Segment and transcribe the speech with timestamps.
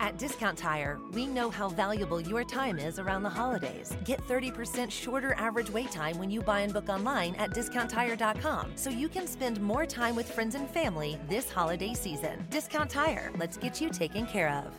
[0.00, 3.96] At Discount Tire, we know how valuable your time is around the holidays.
[4.04, 8.90] Get 30% shorter average wait time when you buy and book online at discounttire.com so
[8.90, 12.46] you can spend more time with friends and family this holiday season.
[12.50, 14.72] Discount Tire, let's get you taken care of.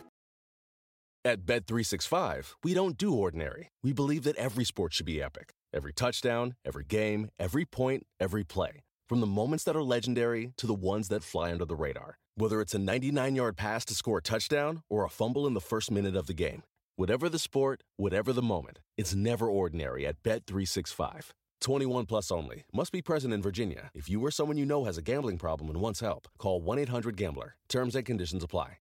[1.22, 3.68] At Bet365, we don't do ordinary.
[3.82, 8.42] We believe that every sport should be epic every touchdown, every game, every point, every
[8.42, 8.82] play.
[9.08, 12.16] From the moments that are legendary to the ones that fly under the radar.
[12.40, 15.60] Whether it's a 99 yard pass to score a touchdown or a fumble in the
[15.60, 16.62] first minute of the game.
[16.96, 21.32] Whatever the sport, whatever the moment, it's never ordinary at Bet365.
[21.60, 22.64] 21 plus only.
[22.72, 23.90] Must be present in Virginia.
[23.92, 26.78] If you or someone you know has a gambling problem and wants help, call 1
[26.78, 27.56] 800 Gambler.
[27.68, 28.78] Terms and conditions apply.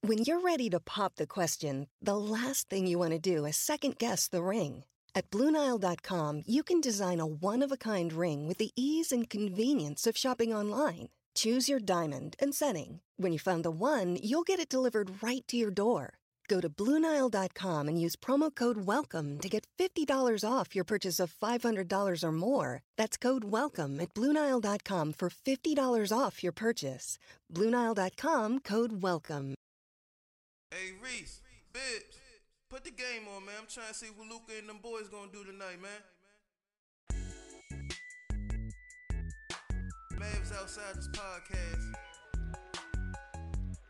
[0.00, 3.56] When you're ready to pop the question, the last thing you want to do is
[3.56, 4.82] second guess the ring.
[5.14, 9.30] At Bluenile.com, you can design a one of a kind ring with the ease and
[9.30, 11.10] convenience of shopping online.
[11.34, 13.00] Choose your diamond and setting.
[13.16, 16.18] When you find the one, you'll get it delivered right to your door.
[16.48, 21.32] Go to Bluenile.com and use promo code WELCOME to get $50 off your purchase of
[21.32, 22.82] $500 or more.
[22.98, 27.18] That's code WELCOME at Bluenile.com for $50 off your purchase.
[27.52, 29.54] Bluenile.com code WELCOME.
[30.72, 32.16] Hey Reese, Bibs,
[32.70, 33.54] put the game on, man.
[33.60, 36.00] I'm trying to see what Luka and them boys gonna do tonight, man.
[40.22, 41.94] Outside this podcast.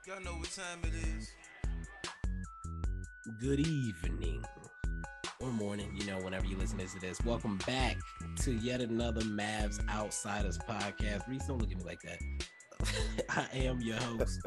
[0.07, 1.31] Y'all know what time it is.
[3.39, 4.43] Good evening
[5.41, 7.21] or morning, you know, whenever you listen to this.
[7.23, 7.99] Welcome back
[8.45, 11.29] to yet another Mavs Outsiders podcast.
[11.29, 12.19] Reese, don't look at me like that.
[13.29, 14.41] I am your host,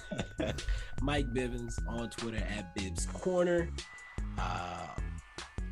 [1.00, 3.70] Mike Bivens on Twitter at Bibs Corner.
[4.36, 4.88] Uh,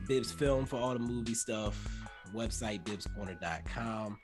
[0.06, 2.06] Bibs Film for all the movie stuff.
[2.32, 4.18] Website bibscorner.com.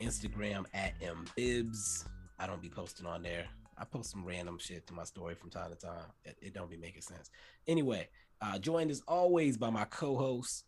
[0.00, 2.04] Instagram at mbibs.
[2.38, 3.46] I don't be posting on there.
[3.76, 6.06] I post some random shit to my story from time to time.
[6.24, 7.30] It, it don't be making sense.
[7.66, 8.08] Anyway,
[8.40, 10.64] uh, joined as always by my co-host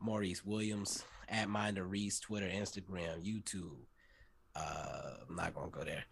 [0.00, 3.76] Maurice Williams at MindofReese, Twitter, Instagram, YouTube.
[4.54, 6.04] Uh, I'm not gonna go there.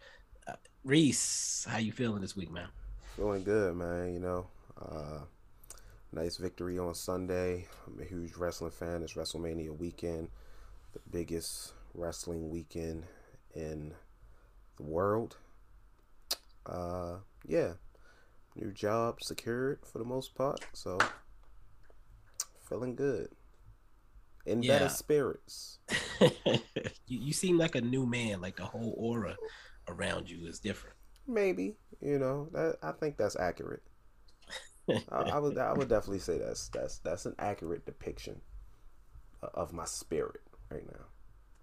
[0.47, 2.67] Uh, Reese, how you feeling this week, man?
[3.15, 4.13] Feeling good, man.
[4.13, 4.47] You know,
[4.81, 5.19] uh,
[6.11, 7.67] nice victory on Sunday.
[7.85, 9.03] I'm a huge wrestling fan.
[9.03, 10.29] It's WrestleMania weekend,
[10.93, 13.05] the biggest wrestling weekend
[13.55, 13.93] in
[14.77, 15.37] the world.
[16.65, 17.73] Uh, yeah,
[18.55, 20.97] new job secured for the most part, so
[22.67, 23.29] feeling good.
[24.45, 24.73] In Yeah.
[24.73, 25.79] better spirits.
[26.21, 26.59] you,
[27.07, 28.41] you seem like a new man.
[28.41, 29.37] Like the whole aura
[29.87, 30.95] around you is different.
[31.27, 32.77] Maybe you know that.
[32.83, 33.83] I think that's accurate.
[35.11, 35.57] I, I would.
[35.57, 38.41] I would definitely say that's that's that's an accurate depiction
[39.41, 41.05] of my spirit right now.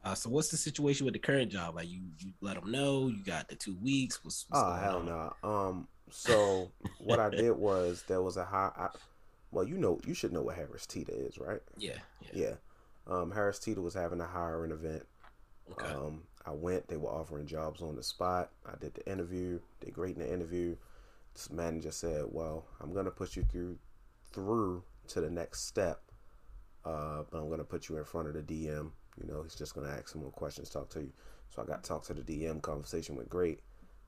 [0.04, 1.74] Uh, so what's the situation with the current job?
[1.74, 4.24] Like you, you let them know you got the two weeks.
[4.24, 5.48] What's, what's Oh hell no.
[5.48, 5.88] Um.
[6.10, 8.70] So what I did was there was a high.
[8.76, 8.88] I,
[9.50, 11.60] well, you know, you should know what Harris Teeter is, right?
[11.76, 12.30] Yeah, yeah.
[12.48, 12.54] Yeah.
[13.06, 15.04] Um, Harris Teeter was having a hiring event.
[15.72, 15.86] Okay.
[15.86, 16.88] Um, I went.
[16.88, 18.50] They were offering jobs on the spot.
[18.66, 19.60] I did the interview.
[19.80, 20.76] Did great in the interview.
[21.34, 23.78] This manager said, "Well, I'm gonna put you through
[24.32, 26.00] through to the next step,
[26.84, 28.92] uh, but I'm gonna put you in front of the DM.
[29.20, 31.12] You know, he's just gonna ask some more questions, talk to you.
[31.50, 32.60] So I got to talk to the DM.
[32.60, 33.60] Conversation went great.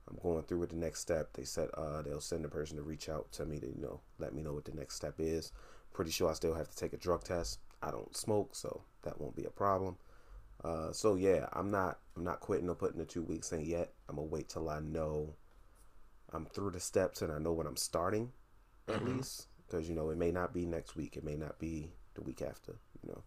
[0.09, 1.33] I'm going through with the next step.
[1.33, 4.01] They said uh, they'll send the person to reach out to me to you know
[4.19, 5.51] let me know what the next step is.
[5.93, 7.59] Pretty sure I still have to take a drug test.
[7.81, 9.97] I don't smoke, so that won't be a problem.
[10.63, 13.93] Uh, so yeah, I'm not I'm not quitting or putting the two weeks in yet.
[14.09, 15.35] I'm gonna wait till I know
[16.33, 18.31] I'm through the steps and I know when I'm starting,
[18.87, 21.91] at least, because you know it may not be next week, it may not be
[22.13, 23.23] the week after, you know.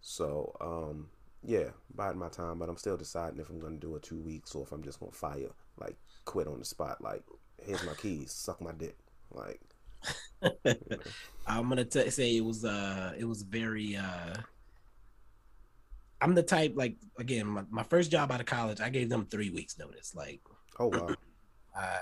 [0.00, 1.08] So um,
[1.46, 4.54] yeah, biding my time, but I'm still deciding if I'm gonna do a two weeks
[4.54, 7.00] or if I'm just gonna fire, like quit on the spot.
[7.00, 7.22] Like
[7.62, 8.96] here's my keys, suck my dick,
[9.30, 9.60] like.
[11.46, 14.36] I'm gonna t- say it was uh it was very uh
[16.20, 19.26] I'm the type like again my, my first job out of college I gave them
[19.26, 20.40] three weeks notice like
[20.78, 21.08] Oh wow.
[21.76, 21.98] I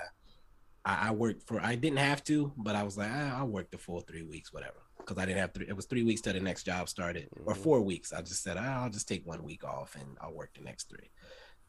[0.84, 3.70] I I worked for I didn't have to but I was like ah, I'll work
[3.70, 6.32] the full three weeks whatever because I didn't have three it was three weeks till
[6.32, 9.64] the next job started or four weeks I just said I'll just take one week
[9.64, 11.10] off and I'll work the next three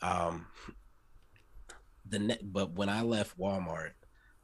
[0.01, 0.47] um
[2.07, 3.91] the ne- but when I left Walmart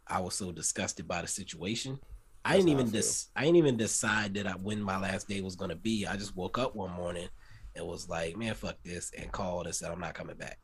[0.08, 2.00] I was so disgusted by the situation
[2.46, 5.42] I That's didn't even dis- I didn't even decide that I when my last day
[5.42, 6.08] was gonna be.
[6.08, 7.28] I just woke up one morning
[7.76, 10.58] and was like, man, fuck this, and called and said I'm not coming back.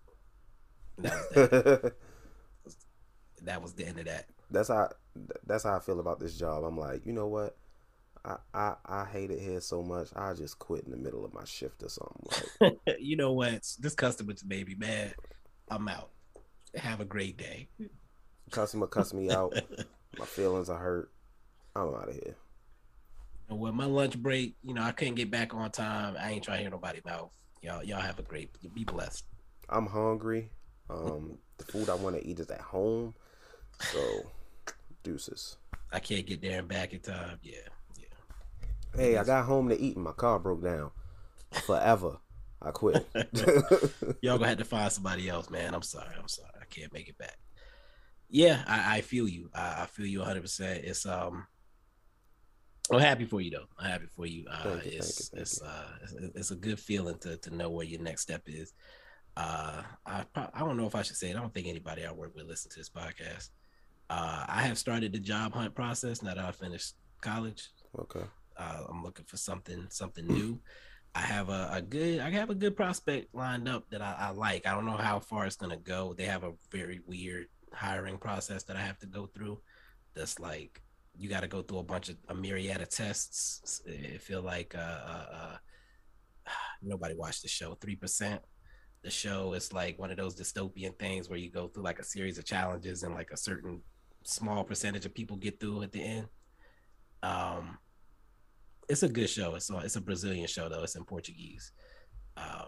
[0.98, 1.94] And that was that.
[3.44, 4.26] that was the end of that.
[4.50, 4.90] that's how
[5.46, 6.64] that's how I feel about this job.
[6.64, 7.58] I'm like, you know what?
[8.26, 10.10] I, I I hate it here so much.
[10.16, 12.50] I just quit in the middle of my shift or something.
[12.60, 13.68] Like, you know what?
[13.80, 15.14] This customer just made me mad.
[15.70, 16.10] I'm out.
[16.76, 17.68] Have a great day.
[18.52, 19.54] customer cuss me out.
[20.18, 21.12] My feelings are hurt.
[21.76, 22.36] I'm out of here.
[23.50, 26.16] And with my lunch break, you know, I couldn't get back on time.
[26.20, 27.30] I ain't trying to hear nobody mouth.
[27.62, 28.50] Y'all, y'all have a great.
[28.74, 29.26] Be blessed.
[29.70, 30.50] I'm hungry.
[30.90, 33.14] Um, the food I want to eat is at home.
[33.80, 34.00] So,
[35.04, 35.58] deuces.
[35.92, 37.40] I can't get there and back in time.
[37.44, 37.58] Yeah.
[38.98, 40.92] Hey, I got home to eat and my car broke down.
[41.66, 42.18] Forever.
[42.62, 43.06] I quit.
[44.22, 45.76] Y'all gonna have to find somebody else, man.
[45.76, 46.16] I'm sorry.
[46.18, 46.52] I'm sorry.
[46.62, 47.38] I can't make it back.
[48.30, 49.50] Yeah, I, I feel you.
[49.54, 50.42] I, I, feel you 100.
[50.42, 51.46] percent It's um,
[52.92, 53.66] I'm happy for you though.
[53.78, 54.46] I'm happy for you.
[54.50, 57.38] Uh, Thank you, it's thank you, it's thank uh, it's, it's a good feeling to
[57.38, 58.74] to know where your next step is.
[59.36, 61.36] Uh, I I don't know if I should say it.
[61.36, 63.50] I don't think anybody I work with listens to this podcast.
[64.10, 67.70] Uh, I have started the job hunt process now that I finished college.
[68.00, 68.24] okay.
[68.58, 70.60] Uh, I'm looking for something something new.
[71.14, 74.30] I have a, a good I have a good prospect lined up that I, I
[74.32, 74.68] like.
[74.68, 76.14] I don't know how far it's gonna go.
[76.14, 79.60] They have a very weird hiring process that I have to go through.
[80.14, 80.82] That's like
[81.18, 83.82] you got to go through a bunch of a myriad of tests.
[83.86, 85.58] It feel like uh, uh, uh,
[86.82, 87.76] nobody watched the show.
[87.76, 88.42] Three percent.
[89.04, 92.04] The show is like one of those dystopian things where you go through like a
[92.04, 93.82] series of challenges and like a certain
[94.24, 96.28] small percentage of people get through at the end.
[97.22, 97.78] Um,
[98.90, 99.56] it's a good show.
[99.56, 100.84] It's on, it's a Brazilian show though.
[100.84, 101.72] It's in Portuguese.
[102.38, 102.68] Um,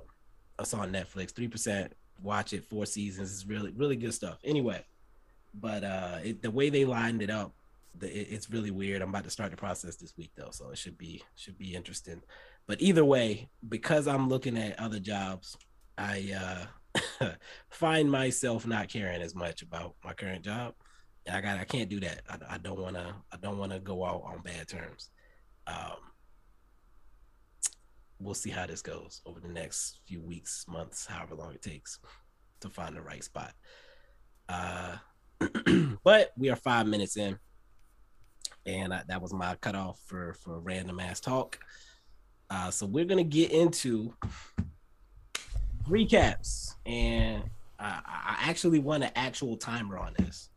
[0.59, 1.31] it's on Netflix.
[1.31, 1.93] Three percent.
[2.21, 2.63] Watch it.
[2.63, 3.31] Four seasons.
[3.31, 4.39] It's really really good stuff.
[4.43, 4.83] Anyway,
[5.53, 7.53] but uh, it, the way they lined it up,
[7.97, 9.01] the, it, it's really weird.
[9.01, 11.75] I'm about to start the process this week though, so it should be should be
[11.75, 12.21] interesting.
[12.67, 15.57] But either way, because I'm looking at other jobs,
[15.97, 16.67] I
[17.23, 17.29] uh,
[17.69, 20.73] find myself not caring as much about my current job.
[21.25, 22.21] And I got I can't do that.
[22.29, 25.09] I, I don't want to I don't want to go out on bad terms.
[25.67, 25.97] Um,
[28.19, 31.99] we'll see how this goes over the next few weeks, months, however long it takes
[32.61, 33.53] to find the right spot.
[34.49, 34.97] Uh,
[36.03, 37.37] but we are five minutes in,
[38.65, 41.59] and I, that was my cutoff for for random ass talk.
[42.49, 44.13] Uh, so we're gonna get into
[45.87, 47.43] recaps, and
[47.79, 50.49] I, I actually want an actual timer on this.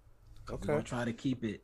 [0.48, 0.66] We're Okay.
[0.68, 1.62] gonna try to keep it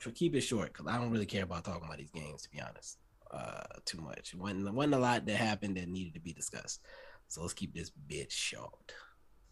[0.00, 2.50] to keep it short because I don't really care about talking about these games to
[2.50, 2.98] be honest.
[3.30, 4.34] Uh, too much.
[4.34, 6.80] Wasn't wasn't a lot that happened that needed to be discussed.
[7.28, 8.92] So let's keep this bit short.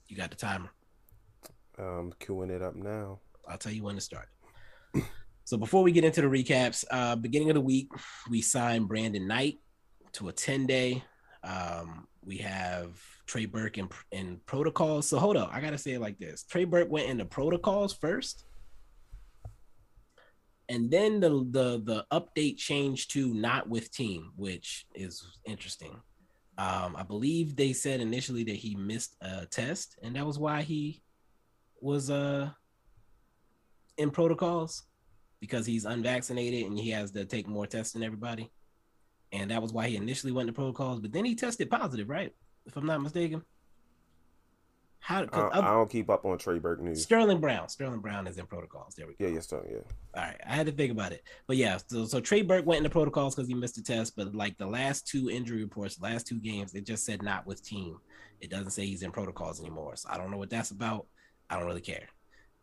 [0.06, 0.70] You got the timer.
[1.78, 3.18] Um, queuing it up now.
[3.48, 4.28] I'll tell you when to start.
[5.44, 7.90] so before we get into the recaps, uh, beginning of the week,
[8.30, 9.58] we signed Brandon Knight
[10.12, 11.02] to a 10 day.
[11.42, 15.08] Um, we have Trey Burke in, in protocols.
[15.08, 18.44] So hold up, I gotta say it like this: Trey Burke went into protocols first,
[20.68, 26.00] and then the the the update changed to not with team, which is interesting.
[26.56, 30.62] Um, I believe they said initially that he missed a test, and that was why
[30.62, 31.02] he
[31.80, 32.50] was uh
[33.98, 34.84] in protocols
[35.40, 38.50] because he's unvaccinated and he has to take more tests than everybody.
[39.32, 42.32] And that was why he initially went to protocols, but then he tested positive, right?
[42.66, 43.42] If I'm not mistaken.
[45.04, 47.02] How I, 'cause I don't keep up on Trey Burke news.
[47.02, 47.68] Sterling Brown.
[47.68, 48.94] Sterling Brown is in protocols.
[48.94, 49.26] There we go.
[49.26, 49.62] Yeah, yes, sir.
[49.70, 49.76] Yeah.
[50.18, 51.76] All right, I had to think about it, but yeah.
[51.88, 54.66] So, so Trey Burke went into protocols because he missed a test, but like the
[54.66, 57.98] last two injury reports, last two games, it just said not with team.
[58.40, 59.94] It doesn't say he's in protocols anymore.
[59.96, 61.06] So I don't know what that's about.
[61.50, 62.08] I don't really care.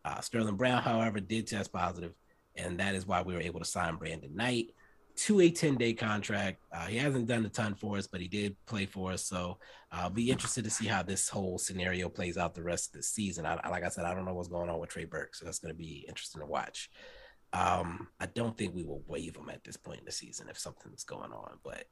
[0.04, 2.12] Uh, Sterling Brown, however, did test positive,
[2.56, 4.74] and that is why we were able to sign Brandon Knight
[5.14, 6.62] to a 10 day contract.
[6.72, 9.24] Uh, he hasn't done a ton for us, but he did play for us.
[9.24, 9.58] So
[9.90, 13.02] I'll be interested to see how this whole scenario plays out the rest of the
[13.02, 13.46] season.
[13.46, 15.58] I, like I said, I don't know what's going on with Trey Burke, so that's
[15.58, 16.90] going to be interesting to watch.
[17.52, 20.58] Um, I don't think we will waive him at this point in the season if
[20.58, 21.84] something's going on, but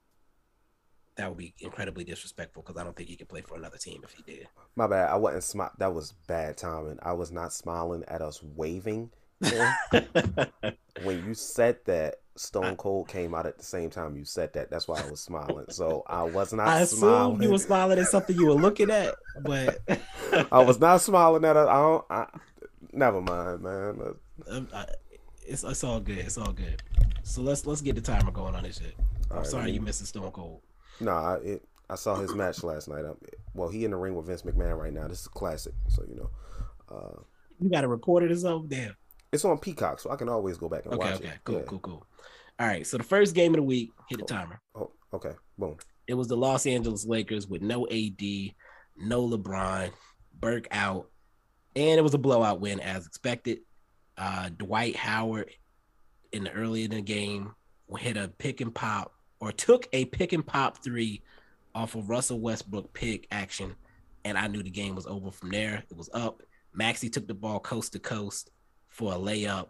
[1.17, 4.01] that would be incredibly disrespectful because I don't think he could play for another team
[4.03, 4.49] if he did.
[4.75, 5.11] My bad.
[5.11, 5.73] I wasn't smile.
[5.79, 6.99] That was bad timing.
[7.03, 9.11] I was not smiling at us waving.
[9.41, 9.75] Yeah.
[11.03, 14.71] when you said that, Stone Cold came out at the same time you said that.
[14.71, 15.67] That's why I was smiling.
[15.69, 17.43] So I was not I smiling.
[17.43, 19.81] you were smiling at something you were looking at, but
[20.53, 21.69] I was not smiling at us.
[21.69, 22.05] I don't.
[22.09, 22.27] I,
[22.93, 24.15] never mind, man.
[24.49, 24.87] um, I-
[25.47, 26.19] it's it's all good.
[26.19, 26.83] It's all good.
[27.25, 28.95] So let's let's get the timer going on this shit.
[29.31, 30.61] I'm All right, sorry let you missed the Stone Cold.
[31.01, 33.05] No, I, it, I saw his match last night.
[33.05, 33.11] i
[33.55, 35.09] well, he in the ring with Vince McMahon right now.
[35.09, 36.31] This is a classic, so you know.
[36.89, 37.21] Uh,
[37.59, 38.69] You got to record it or something.
[38.69, 38.97] Damn.
[39.33, 41.11] It's on Peacock, so I can always go back and Okay.
[41.11, 41.29] watch Okay.
[41.29, 41.41] it.
[41.45, 41.57] Cool.
[41.57, 41.63] Yeah.
[41.67, 41.79] Cool.
[41.81, 42.07] Cool.
[42.59, 42.87] All right.
[42.87, 44.61] So the first game of the week hit the timer.
[44.75, 45.33] Oh, okay.
[45.59, 45.77] Boom.
[46.07, 48.21] It was the Los Angeles Lakers with no AD,
[48.97, 49.91] no LeBron,
[50.41, 51.09] Burke out,
[51.77, 53.61] and it was a blowout win as expected.
[54.19, 55.51] Uh, Dwight Howard
[56.33, 57.55] in the early in the game
[57.99, 61.23] hit a pick and pop or took a pick and pop three
[61.75, 63.75] off of Russell Westbrook pick action,
[64.25, 65.85] and I knew the game was over from there.
[65.91, 66.43] It was up.
[66.79, 68.51] Maxi took the ball coast to coast
[69.01, 69.69] for a layup.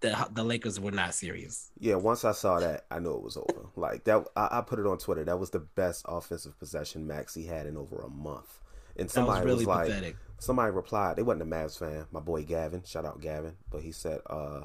[0.00, 1.70] the the Lakers were not serious.
[1.78, 3.68] Yeah, once I saw that, I knew it was over.
[3.76, 5.24] Like that, I, I put it on Twitter.
[5.24, 8.60] That was the best offensive possession Maxi had in over a month.
[8.96, 10.16] And somebody that was, really was like, pathetic.
[10.40, 11.16] somebody replied.
[11.16, 12.06] They wasn't a Mavs fan.
[12.10, 14.62] My boy Gavin, shout out Gavin, but he said, uh,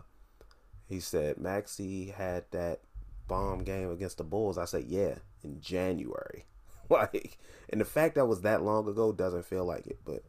[0.89, 2.81] he said Maxi had that
[3.27, 4.57] bomb game against the Bulls.
[4.57, 6.45] I said, yeah, in January.
[6.89, 7.37] like,
[7.69, 10.23] and the fact that was that long ago doesn't feel like it, but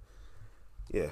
[0.90, 1.10] yeah.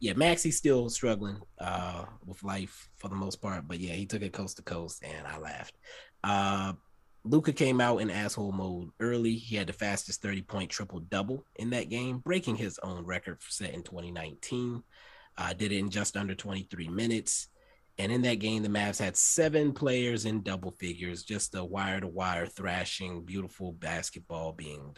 [0.00, 4.22] Yeah, Maxi's still struggling uh, with life for the most part, but yeah, he took
[4.22, 5.74] it coast to coast, and I laughed.
[6.22, 6.72] Uh,
[7.24, 9.34] Luka came out in asshole mode early.
[9.34, 13.38] He had the fastest 30 point triple double in that game, breaking his own record
[13.48, 14.82] set in 2019.
[15.36, 17.48] Uh, did it in just under 23 minutes.
[17.98, 22.00] And in that game, the Mavs had seven players in double figures, just a wire
[22.00, 24.96] to wire thrashing, beautiful basketball being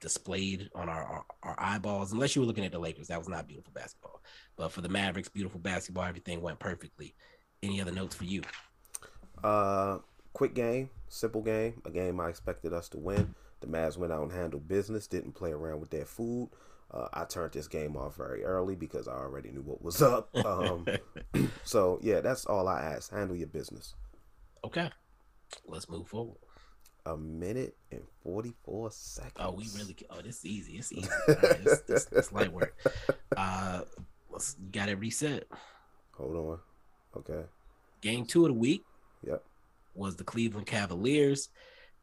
[0.00, 2.12] displayed on our, our, our, eyeballs.
[2.12, 4.22] Unless you were looking at the Lakers, that was not beautiful basketball.
[4.56, 7.14] But for the Mavericks, beautiful basketball, everything went perfectly.
[7.62, 8.42] Any other notes for you?
[9.44, 9.98] Uh,
[10.32, 13.34] quick game, simple game, a game I expected us to win.
[13.60, 16.50] The Mavs went out and handled business, didn't play around with their food.
[16.92, 20.28] Uh, I turned this game off very early because I already knew what was up.
[20.44, 20.86] Um,
[21.64, 23.12] so yeah, that's all I ask.
[23.12, 23.94] Handle your business.
[24.64, 24.90] Okay,
[25.66, 26.38] let's move forward.
[27.06, 29.34] A minute and forty four seconds.
[29.38, 29.96] Oh, we really?
[30.10, 30.72] Oh, this is easy.
[30.78, 31.08] It's easy.
[31.28, 32.76] Right, it's, light work.
[33.36, 33.82] Uh,
[34.28, 35.44] let's got it reset.
[36.16, 36.58] Hold on.
[37.16, 37.46] Okay.
[38.00, 38.84] Game two of the week.
[39.24, 39.42] Yep.
[39.94, 41.48] Was the Cleveland Cavaliers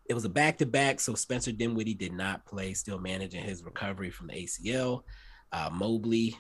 [0.08, 3.64] it was a back to back, so Spencer Dinwiddie did not play, still managing his
[3.64, 5.04] recovery from the ACL.
[5.52, 6.38] Uh, Mobley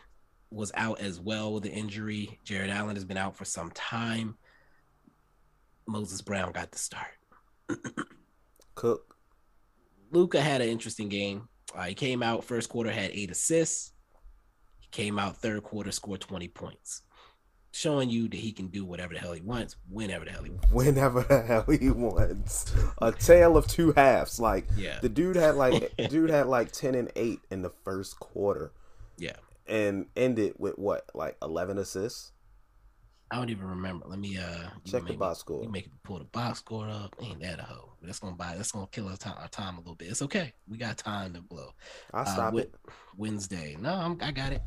[0.51, 2.39] was out as well with the injury.
[2.45, 4.37] Jarrett Allen has been out for some time.
[5.85, 7.07] Moses Brown got the start.
[8.77, 9.15] Cook.
[10.11, 11.49] Luka had an interesting game.
[11.75, 13.91] Uh, he came out first quarter, had eight assists.
[14.79, 17.01] He came out third quarter, scored 20 points
[17.77, 20.49] showing you that he can do whatever the hell he wants, whenever the hell he
[20.49, 20.71] wants.
[20.71, 22.73] Whenever the hell he wants.
[23.01, 24.39] A tale of two halves.
[24.39, 24.99] Like yeah.
[25.01, 28.71] the dude had like dude had like ten and eight in the first quarter.
[29.17, 29.35] Yeah.
[29.67, 32.31] And ended with what, like eleven assists?
[33.29, 34.05] I don't even remember.
[34.07, 35.63] Let me uh check the box score.
[35.63, 37.15] You make it pull the box score up.
[37.21, 37.86] Ain't that a hoe?
[38.01, 38.55] That's gonna buy.
[38.55, 40.09] That's gonna kill our time, our time a little bit.
[40.09, 40.53] It's okay.
[40.67, 41.73] We got time to blow.
[42.13, 42.73] I'll uh, stop it.
[43.15, 43.75] Wednesday.
[43.79, 44.61] No, I'm, I got it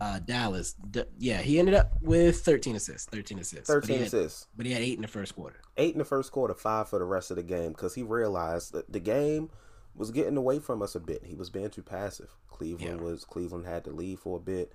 [0.00, 0.74] uh, Dallas.
[0.90, 3.08] D- yeah, he ended up with 13 assists.
[3.10, 3.66] 13 assists.
[3.66, 4.46] 13 but had, assists.
[4.56, 5.56] But he had eight in the first quarter.
[5.76, 8.72] Eight in the first quarter, five for the rest of the game because he realized
[8.72, 9.50] that the game
[9.94, 11.22] was getting away from us a bit.
[11.24, 12.30] He was being too passive.
[12.48, 13.06] Cleveland yeah.
[13.06, 14.72] was Cleveland had to lead for a bit.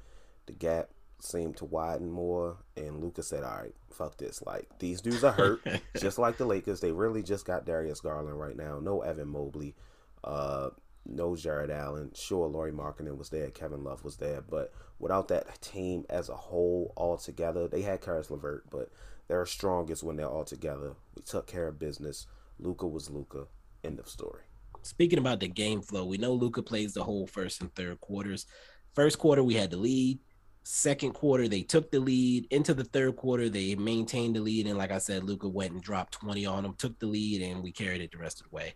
[0.47, 0.89] The gap
[1.23, 4.41] seemed to widen more, and Lucas said, "All right, fuck this.
[4.41, 5.61] Like these dudes are hurt,
[5.99, 6.79] just like the Lakers.
[6.79, 8.79] They really just got Darius Garland right now.
[8.79, 9.75] No Evan Mobley.
[10.23, 10.69] Uh,
[11.05, 12.11] no Jarrett Allen.
[12.13, 16.35] Sure, Lauri Markkanen was there, Kevin Love was there, but without that team as a
[16.35, 18.91] whole all together, they had Caris LeVert, but
[19.27, 20.93] they're strongest when they're all together.
[21.15, 22.27] We took care of business.
[22.59, 23.45] Luka was Luka.
[23.83, 24.43] End of story.
[24.83, 28.45] Speaking about the game flow, we know Luka plays the whole first and third quarters.
[28.93, 30.19] First quarter, we had the lead.
[30.73, 32.47] Second quarter, they took the lead.
[32.49, 34.67] Into the third quarter, they maintained the lead.
[34.67, 37.61] And like I said, luka went and dropped 20 on them, took the lead, and
[37.61, 38.73] we carried it the rest of the way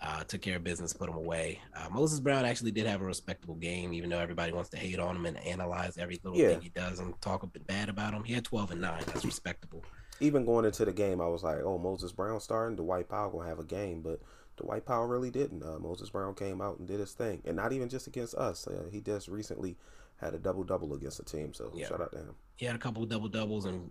[0.00, 1.60] uh, took care of business, put them away.
[1.74, 4.98] Uh, Moses Brown actually did have a respectable game, even though everybody wants to hate
[4.98, 6.50] on him and analyze every little yeah.
[6.50, 8.22] thing he does and talk a bit bad about him.
[8.24, 9.02] He had 12 and 9.
[9.06, 9.82] That's respectable.
[10.20, 12.76] Even going into the game, I was like, oh, Moses Brown starting.
[12.76, 14.02] Dwight Powell to have a game.
[14.02, 14.20] But
[14.56, 15.62] Dwight Powell really didn't.
[15.62, 17.42] Uh, Moses Brown came out and did his thing.
[17.44, 18.66] And not even just against us.
[18.66, 19.76] Uh, he just recently
[20.20, 21.54] had a double double against the team.
[21.54, 21.88] So yeah.
[21.88, 22.34] shout out to him.
[22.56, 23.90] He had a couple of double doubles and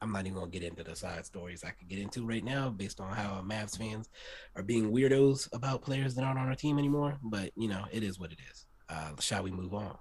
[0.00, 2.68] I'm not even gonna get into the side stories I could get into right now
[2.68, 4.08] based on how Mavs fans
[4.54, 7.18] are being weirdos about players that aren't on our team anymore.
[7.22, 8.66] But you know, it is what it is.
[8.88, 9.96] Uh, shall we move on?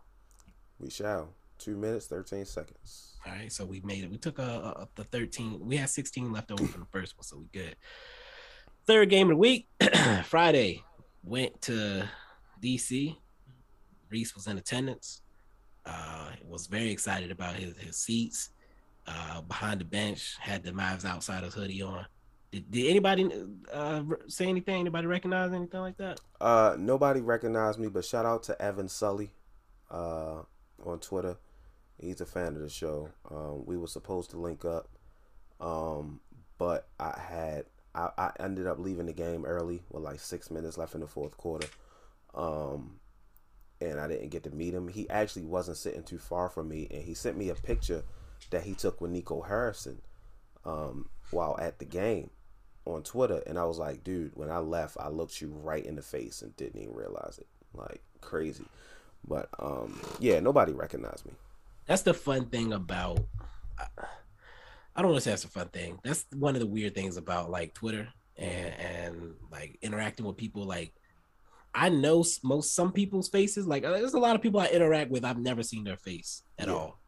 [0.80, 1.30] We shall.
[1.58, 3.16] Two minutes, thirteen seconds.
[3.26, 4.12] All right, so we made it.
[4.12, 5.60] We took a, a the thirteen.
[5.62, 7.78] We had sixteen left over from the first one, so we good.
[8.86, 9.68] Third game of the week,
[10.26, 10.84] Friday.
[11.24, 12.08] Went to
[12.62, 13.16] DC.
[14.12, 15.22] Reese was in attendance.
[15.86, 18.50] Uh, was very excited about his his seats
[19.08, 22.06] uh, behind the bench, had the Mavs outside Outsiders hoodie on.
[22.52, 23.30] Did, did anybody
[23.74, 24.82] uh, say anything?
[24.82, 26.20] Anybody recognize anything like that?
[26.40, 29.32] Uh, nobody recognized me, but shout out to Evan Sully
[29.92, 30.42] uh,
[30.84, 31.38] on Twitter.
[32.00, 33.10] He's a fan of the show.
[33.30, 34.90] Um, we were supposed to link up,
[35.60, 36.20] um,
[36.58, 40.78] but I had I, I, ended up leaving the game early with like six minutes
[40.78, 41.68] left in the fourth quarter.
[42.34, 43.00] Um,
[43.82, 44.88] and I didn't get to meet him.
[44.88, 48.04] He actually wasn't sitting too far from me, and he sent me a picture
[48.50, 50.02] that he took with Nico Harrison
[50.66, 52.30] um, while at the game
[52.86, 55.96] on Twitter, and I was like, dude, when I left, I looked you right in
[55.96, 58.66] the face and didn't even realize it, like crazy.
[59.28, 61.34] But um, yeah, nobody recognized me.
[61.88, 63.20] That's the fun thing about.
[64.96, 66.00] I don't want to say that's a fun thing.
[66.04, 70.64] That's one of the weird things about like Twitter and and like interacting with people.
[70.64, 70.94] Like
[71.76, 73.68] I know most some people's faces.
[73.68, 75.26] Like uh, there's a lot of people I interact with.
[75.26, 76.74] I've never seen their face at yeah.
[76.74, 77.00] all.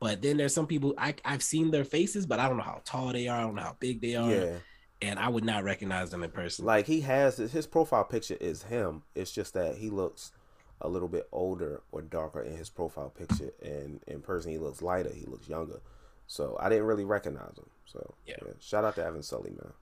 [0.00, 2.82] But then there's some people I I've seen their faces, but I don't know how
[2.84, 3.38] tall they are.
[3.38, 4.30] I don't know how big they are.
[4.30, 4.56] Yeah.
[5.00, 6.64] And I would not recognize them in person.
[6.64, 9.02] Like he has his profile picture is him.
[9.14, 10.32] It's just that he looks
[10.80, 14.82] a little bit older or darker in his profile picture, and in person he looks
[14.82, 15.12] lighter.
[15.14, 15.80] He looks younger.
[16.26, 17.70] So I didn't really recognize him.
[17.84, 18.52] So yeah, yeah.
[18.58, 19.72] shout out to Evan Sully, man.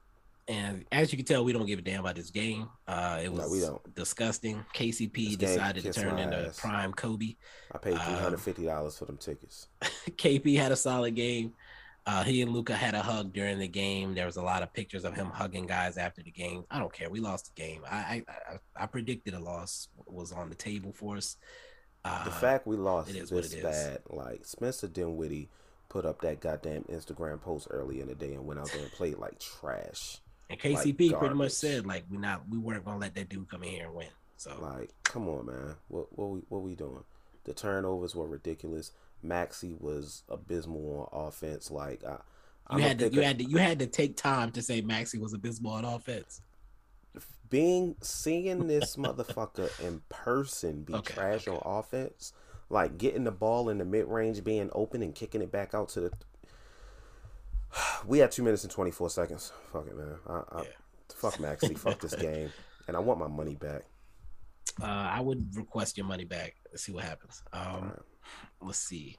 [0.47, 2.69] And as you can tell, we don't give a damn about this game.
[2.87, 4.65] Uh, it was no, disgusting.
[4.75, 6.61] KCP decided to turn into ass.
[6.61, 7.37] prime Kobe.
[7.73, 9.69] I paid three hundred fifty dollars um, for them tickets.
[9.83, 11.55] KP had a solid game.
[12.07, 14.15] Uh, he and Luka had a hug during the game.
[14.15, 16.65] There was a lot of pictures of him hugging guys after the game.
[16.71, 17.09] I don't care.
[17.09, 17.81] We lost the game.
[17.91, 21.39] I I, I predicted a loss was on the table for us.
[22.05, 25.49] Uh, the fact we lost is this bad, like Spencer Dinwiddie
[25.89, 28.93] put up that goddamn Instagram post early in the day and went out there and
[28.93, 30.19] played like trash.
[30.51, 33.49] And KCP like pretty much said like we not we weren't gonna let that dude
[33.49, 34.09] come in here and win.
[34.37, 37.05] So like, come on, man, what what we what we doing?
[37.45, 38.93] The turnovers were ridiculous.
[39.25, 41.71] Maxi was abysmal on offense.
[41.71, 44.83] Like I, you had to you had to you had to take time to say
[44.83, 46.41] Maxi was abysmal on offense.
[47.51, 51.57] Being seeing this motherfucker in person be okay, trash okay.
[51.57, 52.33] on offense,
[52.69, 55.89] like getting the ball in the mid range, being open and kicking it back out
[55.91, 56.11] to the.
[58.07, 59.52] We had two minutes and twenty four seconds.
[59.73, 60.16] Fuck it, man.
[60.28, 60.69] I, I, yeah.
[61.14, 61.76] Fuck Maxi.
[61.76, 62.52] fuck this game,
[62.88, 63.83] and I want my money back.
[64.83, 66.54] Uh, I would request your money back.
[66.71, 67.43] Let's see what happens.
[67.52, 67.99] Um, right.
[68.61, 69.16] Let's see.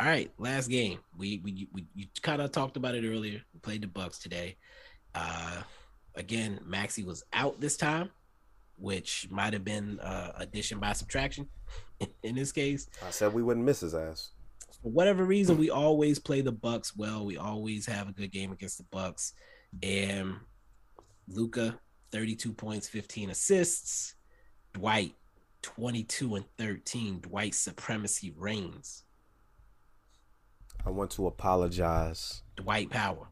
[0.00, 0.98] All right, last game.
[1.16, 3.42] We we, we you kind of talked about it earlier.
[3.52, 4.56] We played the Bucks today.
[5.14, 5.62] Uh,
[6.14, 8.10] again, Maxi was out this time,
[8.76, 11.48] which might have been uh, addition by subtraction
[12.22, 12.88] in this case.
[13.06, 14.30] I said we wouldn't miss his ass.
[14.82, 17.24] For whatever reason, we always play the Bucks well.
[17.24, 19.32] We always have a good game against the Bucks.
[19.82, 20.36] And
[21.26, 21.78] Luka,
[22.12, 24.14] 32 points, 15 assists.
[24.72, 25.14] Dwight,
[25.62, 27.20] 22 and 13.
[27.20, 29.04] Dwight supremacy reigns.
[30.86, 32.42] I want to apologize.
[32.56, 33.28] Dwight Power.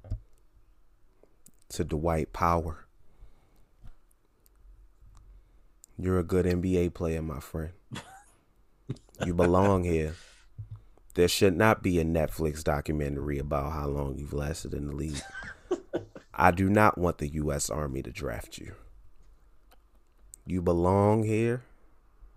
[1.71, 2.87] To Dwight Power.
[5.99, 7.73] You're a good NBA player, my friend.
[9.25, 10.15] you belong here.
[11.17, 15.23] There should not be a Netflix documentary about how long you've lasted in the league.
[16.35, 17.71] I do not want the U.S.
[17.71, 18.75] Army to draft you.
[20.45, 21.63] You belong here.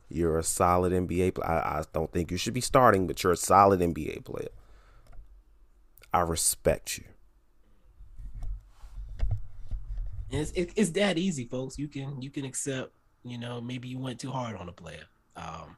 [0.08, 1.50] You're a solid NBA player.
[1.50, 4.48] I, I don't think you should be starting, but you're a solid NBA player.
[6.14, 7.04] I respect you.
[10.32, 11.78] It's, it, it's that easy, folks.
[11.78, 12.94] You can you can accept.
[13.24, 15.04] You know, maybe you went too hard on a player.
[15.36, 15.76] Um,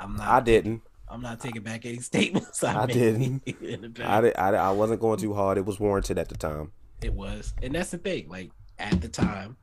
[0.00, 0.28] I'm not.
[0.28, 0.82] I didn't.
[1.08, 2.64] I'm not taking back any statements.
[2.64, 3.42] I, I didn't.
[4.02, 5.58] I, did, I I wasn't going too hard.
[5.58, 6.72] It was warranted at the time.
[7.02, 8.28] It was, and that's the thing.
[8.28, 9.56] Like at the time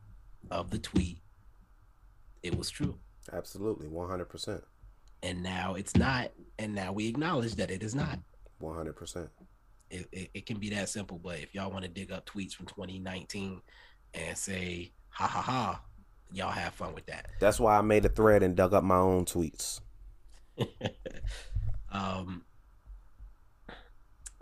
[0.51, 1.19] of the tweet,
[2.43, 2.97] it was true.
[3.31, 4.63] Absolutely, one hundred percent.
[5.21, 8.19] And now it's not, and now we acknowledge that it is not.
[8.59, 9.29] One hundred percent.
[9.89, 11.19] It, it can be that simple.
[11.19, 13.61] But if y'all want to dig up tweets from 2019
[14.15, 15.81] and say ha ha ha,
[16.31, 17.27] y'all have fun with that.
[17.39, 19.81] That's why I made a thread and dug up my own tweets.
[21.91, 22.43] um,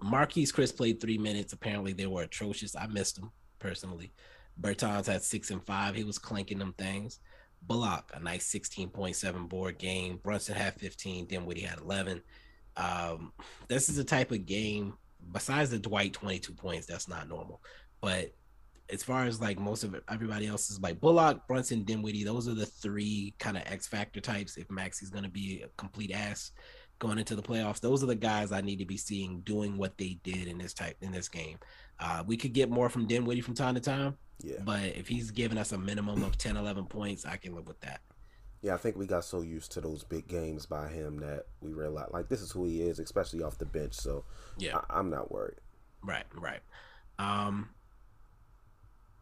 [0.02, 1.54] Marquese Chriss played three minutes.
[1.54, 2.76] Apparently, they were atrocious.
[2.76, 4.14] I missed them personally.
[4.60, 5.96] Bertans had six and five.
[5.96, 7.20] He was clanking them things.
[7.64, 10.20] Bullock, a nice 16.7 board game.
[10.24, 11.28] Brunson had 15.
[11.28, 12.22] Dinwiddie had 11.
[12.76, 13.34] Um,
[13.68, 14.94] this is a type of game
[15.32, 17.62] besides the Dwight 22 points, that's not normal.
[18.02, 18.34] But
[18.92, 22.24] as far as like most of everybody else is like Bullock, Brunson, Dinwiddie.
[22.24, 24.58] Those are the three kind of X factor types.
[24.58, 26.52] If Maxi's going to be a complete ass
[27.00, 29.98] going into the playoffs, those are the guys I need to be seeing doing what
[29.98, 31.58] they did in this type in this game.
[32.00, 34.18] Uh, we could get more from Dinwiddie from time to time.
[34.44, 34.58] Yeah.
[34.64, 37.80] But if he's giving us a minimum of 10, 11 points, I can live with
[37.82, 38.02] that.
[38.64, 41.74] Yeah, I think we got so used to those big games by him that we
[41.74, 43.94] realized like this is who he is, especially off the bench.
[43.94, 44.24] So
[44.58, 45.58] yeah, I, am not worried.
[46.04, 46.60] Right, right.
[47.18, 47.70] Um,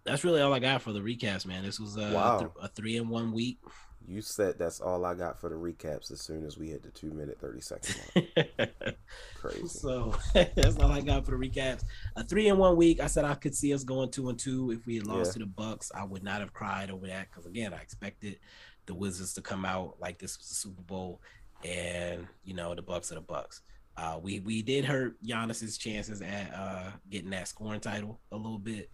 [0.04, 1.64] that's really all I got for the recaps, man.
[1.64, 2.40] This was a, wow.
[2.40, 3.60] th- a three in one week.
[4.08, 6.90] You said that's all I got for the recaps as soon as we hit the
[6.90, 8.70] two minute thirty second mark.
[9.36, 9.68] Crazy.
[9.68, 11.84] So that's all I got for the recaps.
[12.16, 13.02] A three in one week.
[13.02, 15.34] I said I could see us going two and two if we had lost yeah.
[15.34, 15.92] to the Bucks.
[15.94, 18.40] I would not have cried over that because again, I expected
[18.88, 21.22] the Wizards to come out like this was a Super Bowl,
[21.64, 23.62] and you know the Bucks are the Bucks.
[23.96, 28.58] Uh, we we did hurt Giannis's chances at uh, getting that scoring title a little
[28.58, 28.90] bit.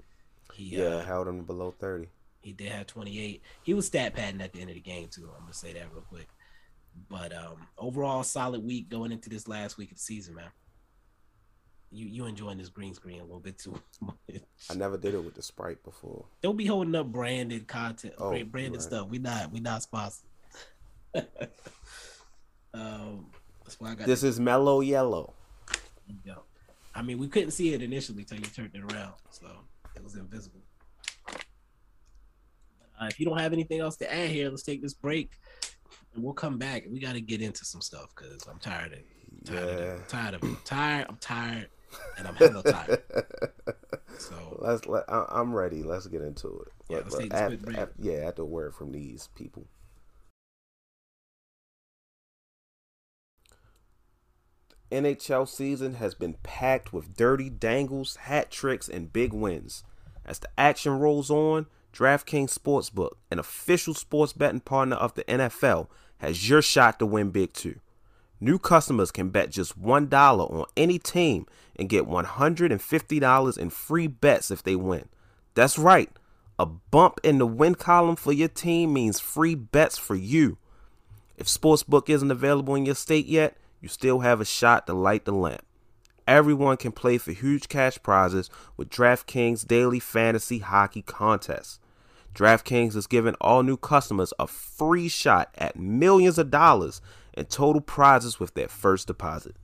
[0.55, 2.07] He yeah uh, held him below thirty.
[2.41, 3.41] He did have twenty eight.
[3.63, 5.29] He was stat padding at the end of the game too.
[5.35, 6.27] I'm gonna say that real quick.
[7.09, 10.45] But um, overall, solid week going into this last week of the season, man.
[11.91, 14.15] You you enjoying this green screen a little bit too much.
[14.69, 16.25] I never did it with the Sprite before.
[16.41, 18.81] Don't be holding up branded content, Oh, brand- branded right.
[18.81, 19.07] stuff.
[19.09, 20.29] We not we not sponsored.
[22.73, 23.27] um,
[23.63, 25.33] that's why I got This is mellow yellow.
[26.25, 26.43] Go.
[26.93, 29.47] I mean, we couldn't see it initially till you turned it around, so
[29.95, 30.61] it was invisible.
[32.99, 35.31] Uh, if you don't have anything else to add here, let's take this break,
[36.13, 36.83] and we'll come back.
[36.89, 39.05] We got to get into some stuff because I'm tired of it.
[39.45, 39.85] Tired of Yeah.
[39.95, 40.07] it.
[40.07, 40.47] Tired of it.
[40.47, 41.05] I'm tired.
[41.09, 41.69] I'm tired,
[42.17, 43.03] and I'm hella tired.
[44.17, 45.83] So Let's let I, I'm ready.
[45.83, 46.71] Let's get into it.
[46.89, 47.77] Yeah, But- let's but take this af- quick break.
[47.77, 49.67] af- yeah, after a word from these people.
[54.95, 59.83] NHL season has been packed with dirty dangles, hat tricks, and big wins.
[60.25, 65.87] As the action rolls on, DraftKings Sportsbook, an official sports betting partner of the NFL,
[66.17, 67.79] has your shot to win big too.
[68.39, 71.45] New customers can bet just $1 on any team
[71.77, 75.07] and get $150 in free bets if they win.
[75.53, 76.09] That's right.
[76.59, 80.57] A bump in the win column for your team means free bets for you.
[81.37, 85.25] If Sportsbook isn't available in your state yet, you still have a shot to light
[85.25, 85.61] the lamp.
[86.27, 91.79] Everyone can play for huge cash prizes with DraftKings Daily Fantasy Hockey Contest.
[92.33, 96.99] DraftKings is giving all new customers a free shot at millions of dollars
[97.37, 99.55] in total prizes with their first deposit.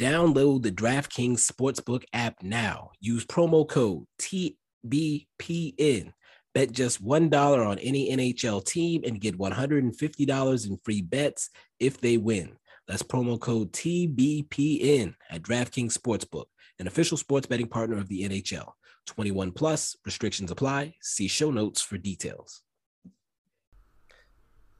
[0.00, 2.90] download the DraftKings Sportsbook app now.
[2.98, 6.12] Use promo code TBPN.
[6.54, 12.16] Bet just $1 on any NHL team and get $150 in free bets if they
[12.16, 12.56] win.
[12.86, 16.46] That's promo code TBPN at DraftKings Sportsbook,
[16.78, 18.72] an official sports betting partner of the NHL.
[19.06, 20.94] 21 plus, restrictions apply.
[21.00, 22.62] See show notes for details.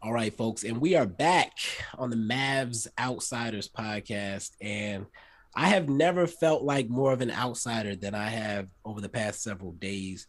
[0.02, 1.52] All right, folks, and we are back
[1.96, 4.50] on the Mavs Outsiders podcast.
[4.60, 5.06] And
[5.56, 9.42] I have never felt like more of an outsider than I have over the past
[9.42, 10.26] several days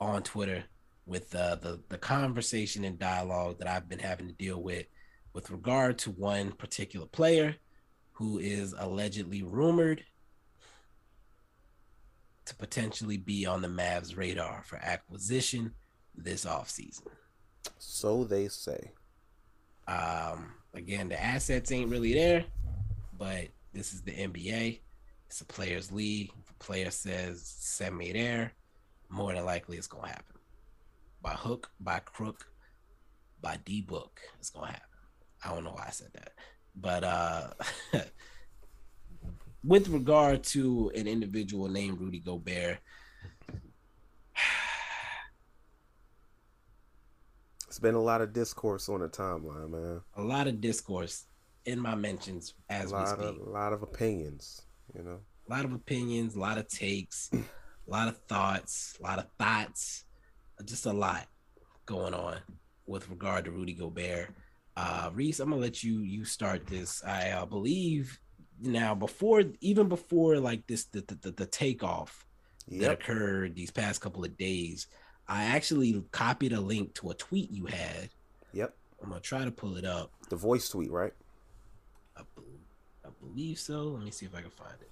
[0.00, 0.62] on Twitter
[1.04, 4.86] with uh, the the conversation and dialogue that I've been having to deal with
[5.38, 7.54] with regard to one particular player
[8.10, 10.02] who is allegedly rumored
[12.44, 15.72] to potentially be on the Mavs radar for acquisition
[16.12, 17.06] this offseason.
[17.78, 18.90] So they say.
[19.86, 22.44] Um, again, the assets ain't really there,
[23.16, 24.80] but this is the NBA.
[25.28, 26.32] It's a players' league.
[26.42, 28.54] If a player says send me there,
[29.08, 30.34] more than likely it's gonna happen.
[31.22, 32.44] By hook, by crook,
[33.40, 34.97] by D book, it's gonna happen.
[35.44, 36.32] I don't know why I said that.
[36.74, 37.50] But uh
[39.64, 42.78] with regard to an individual named Rudy Gobert,
[47.66, 50.00] It's been a lot of discourse on the timeline, man.
[50.16, 51.26] a lot of discourse
[51.66, 53.18] in my mentions as a we speak.
[53.20, 54.62] of a lot of opinions,
[54.94, 55.20] you know.
[55.48, 57.38] a lot of opinions, a lot of takes, a
[57.86, 60.04] lot of thoughts, a lot of thoughts,
[60.64, 61.26] just a lot
[61.84, 62.38] going on
[62.86, 64.30] with regard to Rudy Gobert.
[64.78, 67.02] Uh, Reese, I'm gonna let you you start this.
[67.04, 68.20] I uh, believe
[68.60, 72.24] now before even before like this the the, the, the takeoff
[72.70, 74.86] that occurred these past couple of days.
[75.26, 78.10] I actually copied a link to a tweet you had.
[78.52, 78.72] Yep.
[79.02, 80.12] I'm gonna try to pull it up.
[80.28, 81.12] The voice tweet, right?
[82.16, 82.44] I, bel
[83.04, 83.82] I believe so.
[83.82, 84.90] Let me see if I can find it.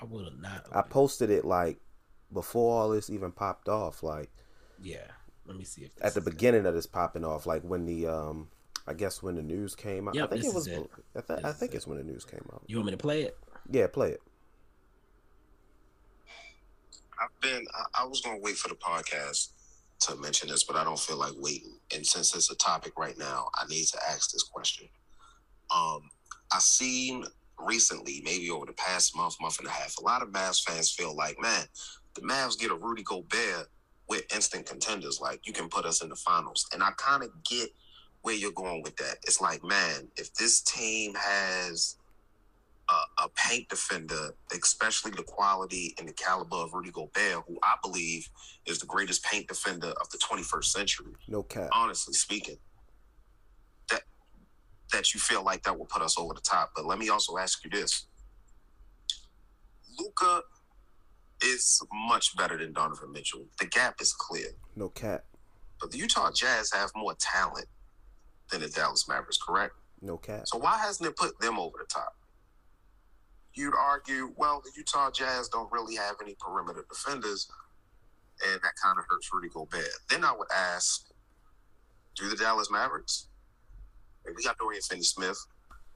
[0.00, 0.66] I would have not.
[0.72, 1.78] I posted it like
[2.32, 4.28] before all this even popped off, like
[4.82, 5.06] Yeah.
[5.46, 8.06] Let me see if at the is beginning of this popping off, like when the
[8.06, 8.48] um
[8.86, 10.14] I guess when the news came out.
[10.14, 10.90] Yep, I think this it was is it.
[11.16, 11.76] I, th- This I is think it.
[11.76, 12.62] it's when the news came out.
[12.66, 13.36] You want me to play it?
[13.70, 14.20] Yeah, play it.
[17.20, 17.64] I've been.
[17.74, 19.48] I, I was gonna wait for the podcast
[20.00, 21.78] to mention this, but I don't feel like waiting.
[21.94, 24.88] And since it's a topic right now, I need to ask this question.
[25.70, 26.10] Um,
[26.52, 27.24] I seen
[27.58, 30.90] recently, maybe over the past month, month and a half, a lot of Mavs fans
[30.92, 31.64] feel like, man,
[32.14, 33.68] the Mavs get a Rudy Gobert
[34.08, 35.20] with instant contenders.
[35.20, 37.70] Like you can put us in the finals, and I kind of get
[38.22, 39.16] where you're going with that.
[39.24, 41.96] It's like, man, if this team has
[42.88, 47.74] a, a paint defender, especially the quality and the caliber of Rudy Gobert, who I
[47.82, 48.28] believe
[48.66, 51.12] is the greatest paint defender of the 21st century.
[51.28, 51.68] No cap.
[51.72, 52.56] Honestly speaking,
[53.90, 54.02] that
[54.92, 56.72] that you feel like that will put us over the top.
[56.74, 58.06] But let me also ask you this:
[59.98, 60.42] Luka
[61.44, 63.44] is much better than Donovan Mitchell.
[63.58, 65.24] The gap is clear, No cap.
[65.80, 67.66] but the Utah Jazz have more talent
[68.50, 69.38] than the Dallas Mavericks.
[69.38, 69.74] Correct?
[70.00, 70.46] No cap.
[70.46, 72.16] So why hasn't it put them over the top?
[73.54, 77.48] You'd argue, well, the Utah Jazz don't really have any perimeter defenders,
[78.50, 79.88] and that kind of hurts Rudy Gobert.
[80.08, 81.06] Then I would ask,
[82.16, 83.28] do the Dallas Mavericks?
[84.26, 85.38] I we got Dorian Finney-Smith.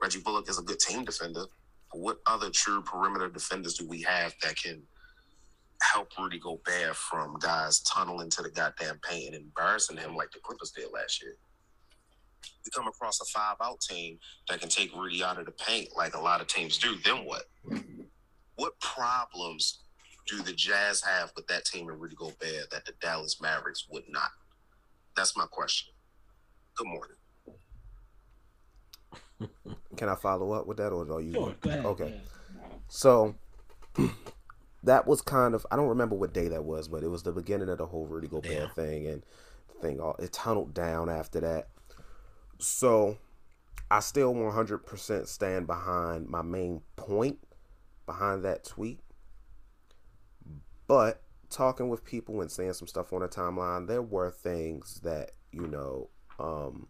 [0.01, 1.45] Reggie Bullock is a good team defender.
[1.93, 4.83] what other true perimeter defenders do we have that can
[5.81, 10.39] help Rudy Gobert from guys tunneling to the goddamn paint and embarrassing him like the
[10.39, 11.35] Clippers did last year?
[12.65, 15.89] We come across a five out team that can take Rudy out of the paint
[15.95, 16.95] like a lot of teams do.
[17.03, 17.43] Then what?
[18.55, 19.83] What problems
[20.27, 24.03] do the Jazz have with that team and Rudy Gobert that the Dallas Mavericks would
[24.09, 24.29] not?
[25.15, 25.93] That's my question.
[26.75, 27.15] Good morning.
[29.95, 31.33] Can I follow up with that, or are you?
[31.33, 31.85] Sure, go ahead.
[31.85, 32.21] Okay.
[32.87, 33.35] So
[34.87, 37.31] that was kind of I don't remember what day that was, but it was the
[37.31, 38.67] beginning of the whole Rudy Gobert Yeah.
[38.67, 39.23] thing, and
[39.67, 41.69] the thing all it tunneled down after that.
[42.59, 43.17] So
[43.91, 47.39] I still 100% stand behind my main point
[48.05, 48.99] behind that tweet.
[50.87, 55.31] But talking with people and saying some stuff on the timeline, there were things that,
[55.51, 56.87] you know, um,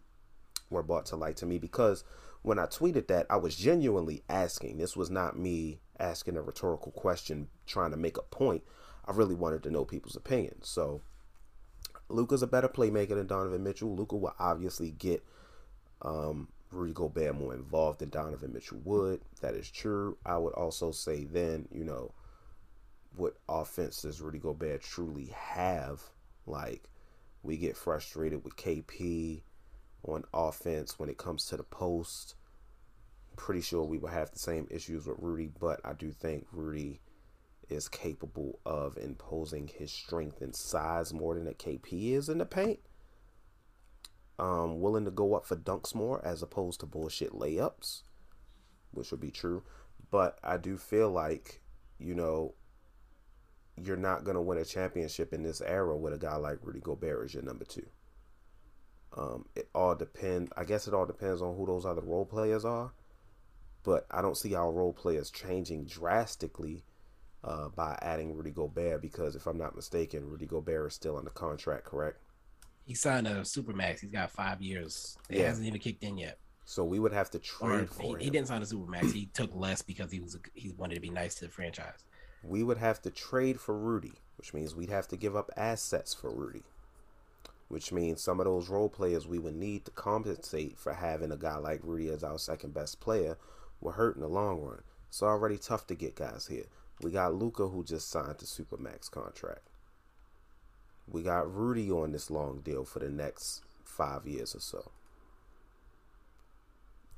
[0.70, 2.04] were brought to light to me because
[2.42, 4.78] when I tweeted that, I was genuinely asking.
[4.78, 8.62] This was not me asking a rhetorical question trying to make a point.
[9.06, 10.68] I really wanted to know people's opinions.
[10.68, 11.00] So
[12.08, 13.94] Luka's a better playmaker than Donovan Mitchell.
[13.94, 15.24] Luca will obviously get
[16.02, 19.20] um, Rudy Gobert more involved than Donovan Mitchell would.
[19.40, 20.16] That is true.
[20.24, 22.12] I would also say then, you know,
[23.16, 26.02] what offense does Rudy Gobert truly have?
[26.46, 26.84] Like,
[27.42, 29.42] we get frustrated with KP
[30.04, 32.34] on offense when it comes to the post.
[33.36, 37.00] Pretty sure we will have the same issues with Rudy, but I do think Rudy
[37.68, 42.46] is capable of imposing his strength and size more than that KP is in the
[42.46, 42.80] paint.
[44.38, 48.02] Um, willing to go up for dunks more as opposed to bullshit layups,
[48.92, 49.62] which would be true.
[50.10, 51.60] But I do feel like,
[51.98, 52.54] you know,
[53.76, 56.80] you're not going to win a championship in this era with a guy like Rudy
[56.80, 57.86] Gobert as your number two.
[59.16, 60.50] Um, it all depends.
[60.56, 62.92] I guess it all depends on who those other role players are.
[63.82, 66.84] But I don't see our role players changing drastically
[67.44, 71.30] uh, by adding Rudy Gobert because if I'm not mistaken, Rudy Gobert is still under
[71.30, 72.18] contract, correct?
[72.84, 74.00] He signed a supermax.
[74.00, 75.16] He's got five years.
[75.28, 75.48] It Yeah.
[75.48, 76.38] hasn't even kicked in yet.
[76.64, 79.12] So we would have to trade he, he didn't sign a supermax.
[79.12, 82.04] He took less because he was a, he wanted to be nice to the franchise.
[82.42, 86.12] we would have to trade for Rudy, which means we'd have to give up assets
[86.14, 86.62] for Rudy.
[87.68, 91.36] Which means some of those role players we would need to compensate for having a
[91.36, 93.36] guy like Rudy as our second best player
[93.80, 94.82] will hurt in the long run.
[95.08, 96.64] It's already tough to get guys here.
[97.00, 99.62] We got Luka who just signed the Supermax contract.
[101.06, 104.90] We got Rudy on this long deal for the next five years or so.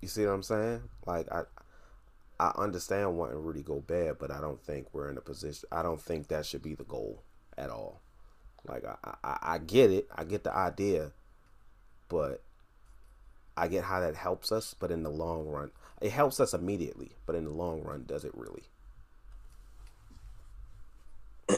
[0.01, 0.83] You see what I'm saying?
[1.07, 1.43] Like I
[2.39, 5.69] I understand wanting Rudy Gobert, but I don't think we're in a position.
[5.71, 7.23] I don't think that should be the goal
[7.59, 8.01] at all.
[8.67, 11.13] Like I, I, I get it, I get the idea,
[12.09, 12.43] but
[13.57, 14.75] I get how that helps us.
[14.79, 17.13] But in the long run, it helps us immediately.
[17.27, 18.65] But in the long run, does it really?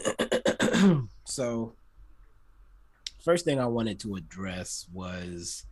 [1.24, 1.74] so
[3.24, 5.64] first thing I wanted to address was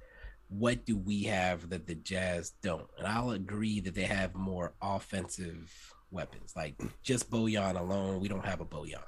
[0.48, 2.86] what do we have that the Jazz don't?
[2.98, 5.72] And I'll agree that they have more offensive
[6.10, 6.52] weapons.
[6.56, 9.00] Like just Bojan alone, we don't have a Bojan.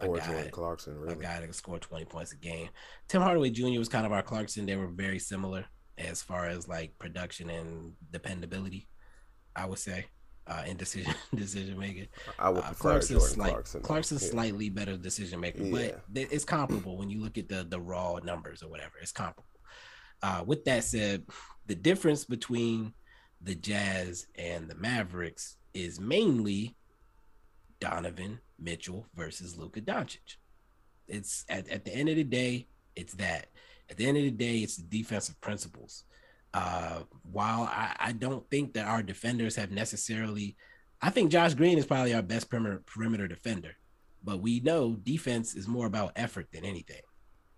[0.00, 1.14] A Or guy- Clarkson, A really?
[1.16, 2.68] guy that can score 20 points a game.
[3.08, 3.78] Tim Hardaway Jr.
[3.78, 4.66] was kind of our Clarkson.
[4.66, 5.64] They were very similar
[5.96, 8.88] as far as like production and dependability,
[9.54, 10.06] I would say,
[10.46, 12.08] uh, in decision decision making.
[12.38, 13.82] I would Uh, Clarkson's slight, Clarkson.
[13.82, 14.30] Clarkson's Yeah.
[14.30, 15.96] slightly better decision maker, Yeah.
[16.08, 18.94] but it's comparable when you look at the the raw numbers or whatever.
[19.00, 19.44] It's comparable.
[20.22, 21.24] Uh, with that said,
[21.66, 22.94] the difference between
[23.40, 26.76] the Jazz and the Mavericks is mainly
[27.80, 30.36] Donovan Mitchell versus Luka Doncic.
[31.08, 33.48] It's at, at the end of the day, it's that.
[33.90, 36.04] At the end of the day, it's the defensive principles.
[36.54, 40.56] Uh, while I, I don't think that our defenders have necessarily,
[41.00, 43.76] I think Josh Green is probably our best perimeter, perimeter defender,
[44.22, 47.00] but we know defense is more about effort than anything.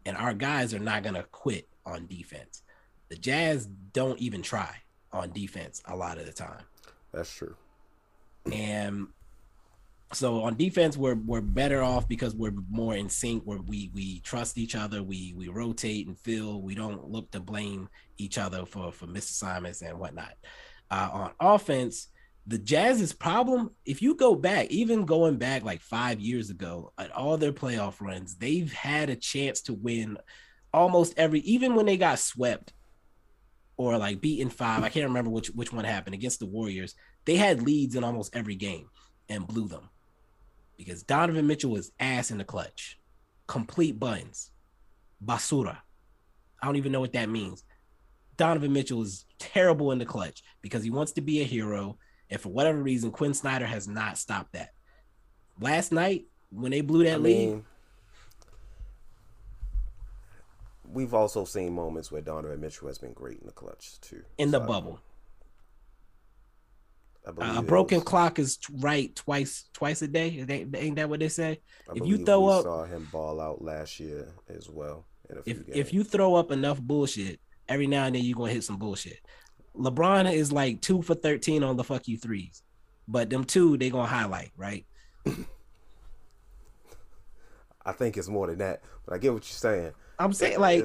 [0.07, 2.63] And our guys are not going to quit on defense.
[3.09, 4.77] The Jazz don't even try
[5.13, 6.65] on defense a lot of the time.
[7.13, 7.57] That's true.
[8.53, 9.09] And
[10.15, 13.43] so on defense, we're we're better off because we're more in sync.
[13.45, 15.03] Where we we trust each other.
[15.03, 16.63] We we rotate and fill.
[16.63, 20.35] We don't look to blame each other for for misassignments and whatnot.
[20.91, 22.09] Uh, on offense,
[22.47, 27.11] the Jazz's problem, if you go back, even going back like five years ago, at
[27.13, 30.19] all their playoff runs, they've had a chance to win
[30.73, 32.73] almost every, even when they got swept
[33.77, 34.83] or like beaten five.
[34.83, 36.95] I can't remember which which one happened against the Warriors.
[37.25, 38.89] They had leads in almost every game
[39.29, 39.89] and blew them
[40.77, 42.99] because Donovan Mitchell was ass in the clutch,
[43.47, 44.51] complete buns,
[45.25, 45.79] basura.
[46.63, 47.65] I don't even know what that means.
[48.37, 51.99] Donovan Mitchell is terrible in the clutch because he wants to be a hero
[52.31, 54.71] And for whatever reason, Quinn Snyder has not stopped that.
[55.61, 57.65] Last night, when they blew that I lead, mean,
[60.85, 64.25] we've also seen moments where Donovan Mitchell has been great in the clutch too.
[64.39, 65.14] in the So, bubble, I believe
[67.27, 70.43] a broken was- clock is right twice twice a day.
[70.43, 71.61] That- Ain't that what they say?
[71.89, 75.07] I if you throw up- saw him ball out last year as well.
[75.31, 75.79] In a few If games.
[75.79, 79.19] if you throw up enough bullshit, every now and then you're gonna hit some bullshit.
[79.75, 82.63] LeBron is like two for thirteen on the fuck you threes,
[83.09, 84.85] but them two they gonna highlight right.
[87.87, 89.93] I think it's more than that, but I get what you're saying.
[90.19, 90.85] I'm saying like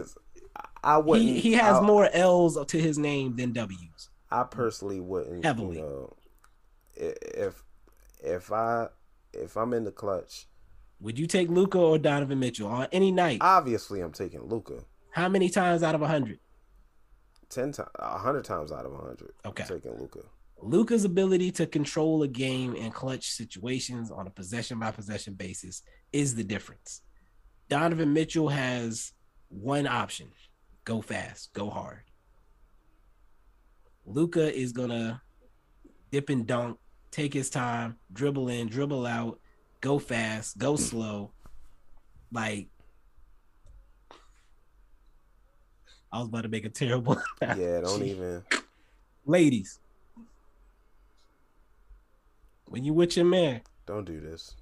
[0.83, 1.27] I wouldn't.
[1.29, 4.09] he, he has I, more L's to his name than W's.
[4.31, 5.43] I personally wouldn't.
[5.45, 5.77] Heavily.
[5.77, 6.13] You know,
[6.99, 7.63] if
[8.23, 8.87] if I
[9.33, 10.47] if I'm in the clutch,
[11.01, 13.39] Would you take Luka or Donovan Mitchell on any night?
[13.41, 14.83] obviously I'm taking Luka.
[15.11, 16.39] How many times out of a hundred?
[17.49, 19.31] ten times, a hundred times out of a hundred.
[19.45, 19.63] Okay.
[19.63, 20.19] I'm taking Luka.
[20.61, 25.81] Luka's ability to control a game in clutch situations on a possession by possession basis
[26.11, 27.01] is the difference.
[27.69, 29.13] Donovan Mitchell has
[29.47, 30.27] one option
[30.85, 32.01] go fast, go hard.
[34.05, 35.21] Luka is going to
[36.11, 36.77] dip and dunk,
[37.11, 39.39] take his time, dribble in, dribble out,
[39.81, 40.81] go fast, go hmm.
[40.81, 41.31] slow.
[42.31, 42.67] Like,
[46.11, 47.21] I was about to make a terrible.
[47.41, 48.43] Yeah, don't even.
[49.25, 49.79] ladies.
[52.65, 54.55] When you with your man, Don't do this.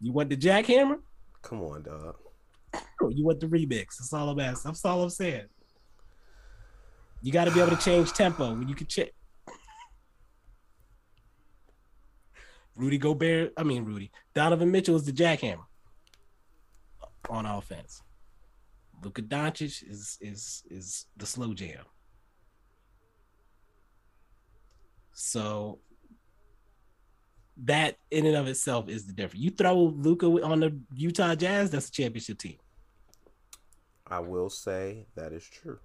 [0.00, 1.00] you want the jackhammer
[1.42, 2.16] Come on, dog.
[3.10, 3.98] you want the remix.
[3.98, 4.70] That's all I'm asking.
[4.70, 5.46] That's all I'm saying.
[7.20, 9.10] You got to be able to change tempo when you can check.
[12.74, 14.10] Rudy Gobert, I mean Rudy.
[14.34, 15.64] Donovan Mitchell is the jackhammer
[17.28, 18.02] on offense.
[19.02, 21.84] Luka Doncic is is is the slow jam.
[25.12, 25.80] So
[27.64, 29.44] that in and of itself is the difference.
[29.44, 32.56] You throw Luka on the Utah Jazz, that's a championship team.
[34.06, 35.78] I will say that is true.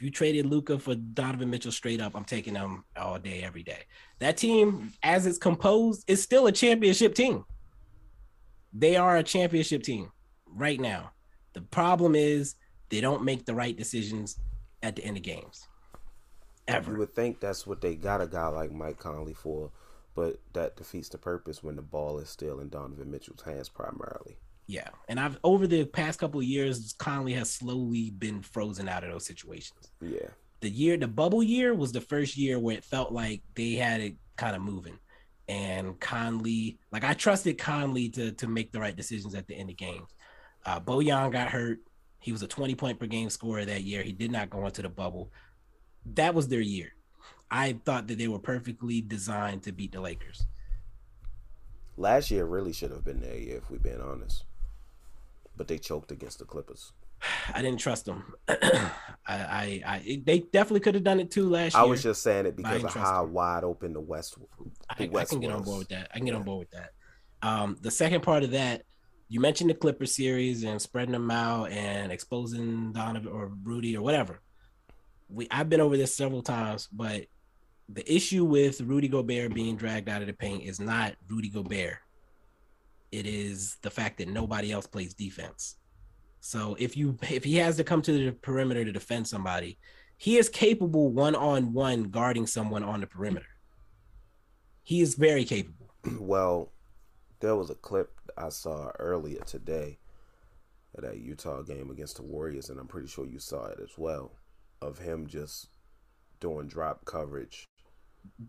[0.00, 3.62] If you traded Luka for Donovan Mitchell straight up, I'm taking them all day, every
[3.62, 3.80] day.
[4.18, 7.44] That team, as it's composed, is still a championship team.
[8.72, 10.10] They are a championship team
[10.46, 11.10] right now.
[11.52, 12.54] The problem is
[12.88, 14.40] they don't make the right decisions
[14.82, 15.68] at the end of games.
[16.66, 16.92] Ever.
[16.92, 19.70] You would think that's what they got a guy like Mike Conley for,
[20.14, 24.38] but that defeats the purpose when the ball is still in Donovan Mitchell's hands primarily.
[24.70, 24.88] Yeah.
[25.08, 29.10] And I've over the past couple of years, Conley has slowly been frozen out of
[29.10, 29.90] those situations.
[30.00, 30.28] Yeah.
[30.60, 34.00] the year the bubble year was the first year where it felt like they had
[34.00, 34.98] it kind of moving
[35.48, 39.70] and conley like i trusted conley to to make the right decisions at the end
[39.70, 40.10] of games
[40.66, 41.78] uh Bojan got hurt
[42.20, 44.82] he was a 20 point per game scorer that year he did not go into
[44.82, 45.32] the bubble
[46.14, 46.92] that was their year
[47.50, 50.46] i thought that they were perfectly designed to beat the lakers
[51.96, 54.44] Last year really should have been their year if we're being honest.
[55.60, 56.94] But they choked against the Clippers.
[57.54, 58.94] i didn't trust them I,
[59.28, 62.46] I i they definitely could have done it too last year I was just saying
[62.46, 63.34] it because of how them.
[63.34, 66.10] wide open the West the I, I West can get on board with that.
[66.14, 66.92] I can get on board with that.
[67.42, 68.84] Um, the second part of that,
[69.28, 74.02] you mentioned the Clipper series and spreading them out and exposing Donovan or Rudy or
[74.02, 74.40] whatever.
[75.28, 77.26] We I've been over this several times, but
[77.90, 81.98] the issue with Rudy Gobert being dragged out of the paint is not Rudy Gobert.
[83.12, 85.76] It is the fact that nobody else plays defense.
[86.40, 89.78] So if you if he has to come to the perimeter to defend somebody,
[90.16, 93.46] he is capable one on one guarding someone on the perimeter.
[94.82, 95.94] He is very capable.
[96.18, 96.72] well,
[97.40, 99.98] there was a clip I saw earlier today
[100.96, 103.96] of that Utah game against the Warriors, and I'm pretty sure you saw it as
[103.96, 104.32] well,
[104.82, 105.68] of him just
[106.40, 107.66] doing drop coverage.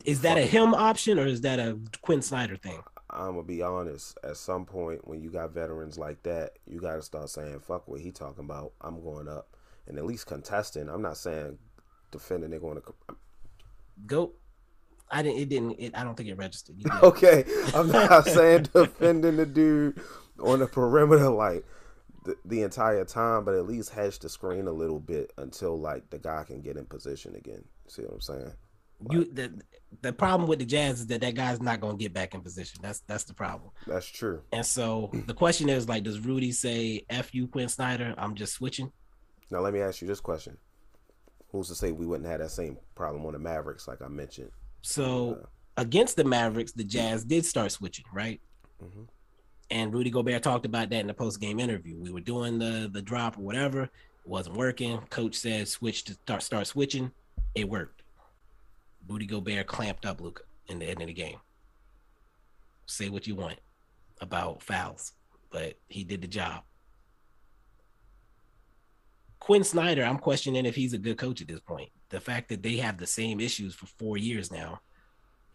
[0.05, 2.81] Is that a him option or is that a Quin Snyder thing?
[3.11, 4.17] I'm gonna be honest.
[4.23, 7.87] At some point, when you got veterans like that, you got to start saying, "Fuck
[7.87, 9.55] what he talking about." I'm going up,
[9.87, 10.89] and at least contesting.
[10.89, 11.57] I'm not saying
[12.11, 12.51] defending.
[12.51, 12.93] They're going to.
[14.05, 14.33] Go.
[15.09, 15.39] I didn't.
[15.39, 15.71] It didn't.
[15.77, 16.77] It, I don't think it registered.
[17.03, 17.43] Okay,
[17.73, 20.01] I'm not saying defending the dude
[20.39, 21.65] on the perimeter like
[22.23, 26.09] the, the entire time, but at least hedge the screen a little bit until like
[26.09, 27.63] the guy can get in position again.
[27.87, 28.53] See what I'm saying?
[29.09, 29.51] You the
[30.01, 32.41] the problem with the Jazz is that that guy's not going to get back in
[32.41, 32.79] position.
[32.81, 33.71] That's that's the problem.
[33.87, 34.41] That's true.
[34.51, 38.13] And so the question is like, does Rudy say "F you, Quin Snyder"?
[38.17, 38.91] I'm just switching.
[39.49, 40.57] Now let me ask you this question:
[41.51, 44.51] Who's to say we wouldn't have that same problem on the Mavericks, like I mentioned?
[44.81, 45.45] So
[45.77, 48.39] against the Mavericks, the Jazz did start switching, right?
[48.81, 49.07] Mhm.
[49.69, 51.97] And Rudy Gobert talked about that in the post game interview.
[51.97, 53.89] We were doing the the drop or whatever, it
[54.25, 54.99] wasn't working.
[55.09, 57.11] Coach said switch to start start switching.
[57.55, 58.00] It worked.
[59.07, 61.37] Rudy Gobert clamped up Luka in the end of the game.
[62.85, 63.59] Say what you want
[64.19, 65.13] about fouls,
[65.51, 66.63] but he did the job.
[69.39, 71.89] Quin Snyder, I'm questioning if he's a good coach at this point.
[72.09, 74.81] The fact that they have the same issues for four years now,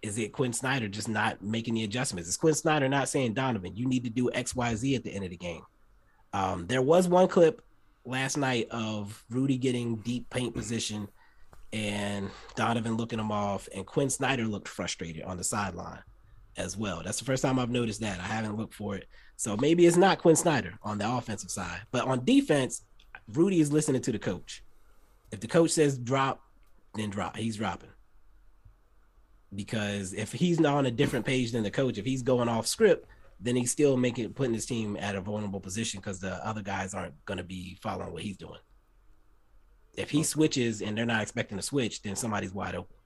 [0.02, 2.28] is it Quin Snyder just not making the adjustments?
[2.28, 5.12] Is Quin Snyder not saying Donovan, you need to do X, Y, Z at the
[5.12, 5.62] end of the game?
[6.32, 7.62] Um, there was one clip
[8.04, 11.08] last night of Rudy getting deep paint position
[11.76, 16.02] and Donovan looking him off, and Quin Snyder looked frustrated on the sideline
[16.56, 17.02] as well.
[17.04, 18.18] That's the first time I've noticed that.
[18.18, 19.06] I haven't looked for it.
[19.36, 21.82] So maybe it's not Quin Snyder on the offensive side.
[21.92, 22.82] But on defense,
[23.28, 24.64] Rudy is listening to the coach.
[25.30, 26.40] If the coach says drop,
[26.94, 27.36] then drop.
[27.36, 27.90] He's dropping.
[29.54, 32.66] Because if he's not on a different page than the coach, if he's going off
[32.66, 33.06] script,
[33.38, 36.94] then he's still making putting his team at a vulnerable position because the other guys
[36.94, 38.58] aren't going to be following what he's doing.
[39.96, 42.96] If he switches and they're not expecting to switch, then somebody's wide open.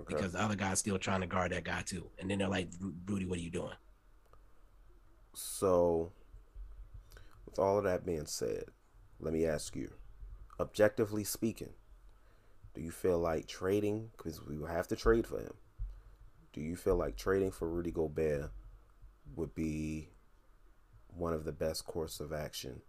[0.00, 0.14] Okay.
[0.14, 2.10] Because the other guy's still trying to guard that guy too.
[2.18, 2.68] And then they're like,
[3.06, 3.74] Rudy, what are you doing?
[5.34, 6.12] So,
[7.46, 8.64] with all of that being said,
[9.20, 9.92] let me ask you,
[10.58, 11.74] objectively speaking,
[12.74, 15.54] do you feel like trading, because we will have to trade for him,
[16.52, 18.50] do you feel like trading for Rudy Gobert
[19.36, 20.08] would be
[21.08, 22.80] one of the best course of action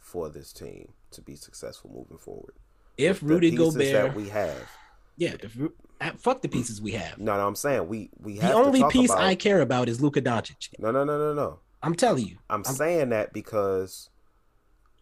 [0.00, 2.54] for this team to be successful moving forward?
[2.96, 4.68] If Rudy Gobert that we have,
[5.16, 5.56] yeah, if
[6.00, 7.18] uh, fuck the pieces we have.
[7.18, 10.00] No, no, I'm saying we we have the only piece about, I care about is
[10.00, 10.68] Luka Doncic.
[10.78, 11.60] No, no, no, no, no.
[11.82, 12.38] I'm telling you.
[12.50, 14.10] I'm, I'm saying that because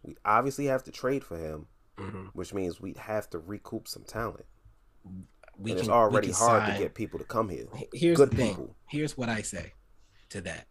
[0.03, 2.27] we obviously have to trade for him, mm-hmm.
[2.33, 4.45] which means we'd have to recoup some talent
[5.59, 6.73] we and can, it's already hard sign.
[6.73, 7.65] to get people to come here.
[7.93, 8.49] Here's Good the thing.
[8.49, 8.75] People.
[8.87, 9.73] Here's what I say
[10.29, 10.67] to that.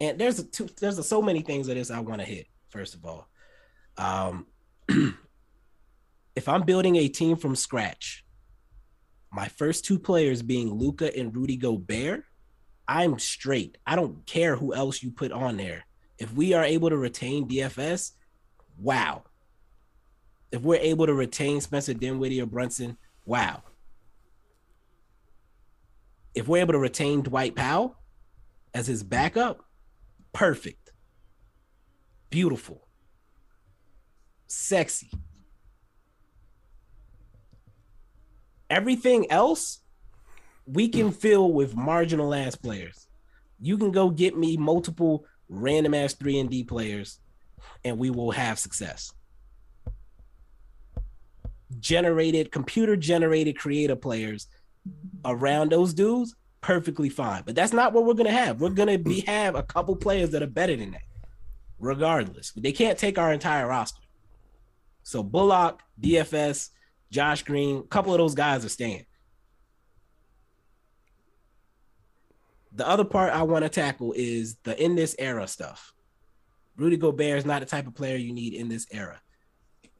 [0.00, 2.46] And there's a two, there's a, so many things of this I want to hit.
[2.68, 3.28] First of all,
[3.98, 4.46] um,
[6.36, 8.24] if I'm building a team from scratch,
[9.30, 12.24] my first two players being Luka and Rudy Gobert,
[12.86, 13.76] I'm straight.
[13.86, 15.84] I don't care who else you put on there.
[16.18, 18.12] If we are able to retain DFS,
[18.78, 19.24] wow.
[20.50, 22.96] If we're able to retain Spencer Dinwiddie or Brunson,
[23.26, 23.62] wow
[26.38, 27.96] if we're able to retain Dwight Powell
[28.72, 29.64] as his backup,
[30.32, 30.92] perfect.
[32.30, 32.86] Beautiful.
[34.48, 35.10] Sexy.
[38.70, 39.80] Everything else
[40.66, 43.06] we can fill with marginal ass players.
[43.60, 47.20] You can go get me multiple random ass 3 and D players
[47.84, 49.12] and we will have success.
[51.80, 54.46] Generated computer generated creative players
[55.24, 57.42] around those dudes, perfectly fine.
[57.44, 58.60] But that's not what we're gonna have.
[58.60, 61.02] We're gonna be have a couple players that are better than that,
[61.78, 62.52] regardless.
[62.52, 64.00] They can't take our entire roster.
[65.08, 66.68] So Bullock, DFS,
[67.10, 69.06] Josh Green, a couple of those guys are staying.
[72.72, 75.94] The other part I want to tackle is the in this era stuff.
[76.76, 79.18] Rudy Gobert is not the type of player you need in this era.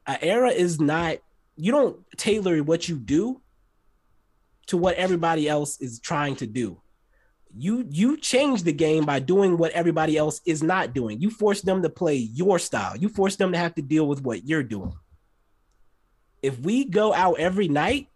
[0.07, 1.17] An era is not,
[1.57, 3.41] you don't tailor what you do
[4.67, 6.83] to what everybody else is trying to do.
[7.59, 11.21] You you change the game by doing what everybody else is not doing.
[11.21, 12.97] You force them to play your style.
[12.97, 14.95] You force them to have to deal with what you're doing.
[16.41, 18.09] If we go out every night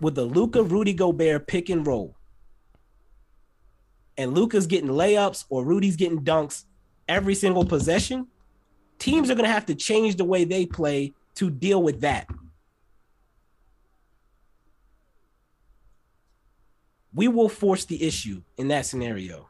[0.00, 2.16] with the Luka Rudy Gobert pick and roll,
[4.18, 6.64] and Luka's getting layups or Rudy's getting dunks
[7.08, 8.26] every single possession,
[8.98, 12.26] teams are going to have to change the way they play to deal with that.
[17.14, 19.48] We will force the issue in that scenario.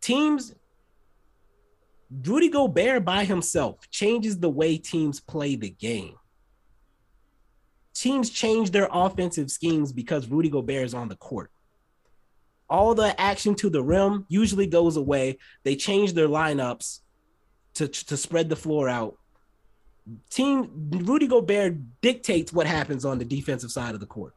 [0.00, 0.54] Teams,
[2.10, 6.14] Rudy Gobert by himself changes the way teams play the game.
[7.94, 11.50] Teams change their offensive schemes because Rudy Gobert is on the court.
[12.68, 15.38] All the action to the rim usually goes away.
[15.64, 17.00] They change their lineups
[17.74, 19.19] to, to spread the floor out
[20.30, 24.34] team Rudy Gobert dictates what happens on the defensive side of the court.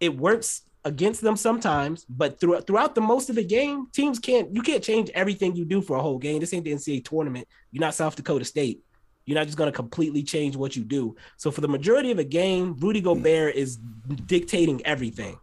[0.00, 4.54] It works against them sometimes, but throughout throughout the most of the game, teams can't
[4.54, 6.40] you can't change everything you do for a whole game.
[6.40, 7.48] This ain't the NCAA tournament.
[7.72, 8.82] You're not South Dakota State.
[9.24, 11.16] You're not just going to completely change what you do.
[11.36, 15.36] So for the majority of a game, Rudy Gobert is dictating everything.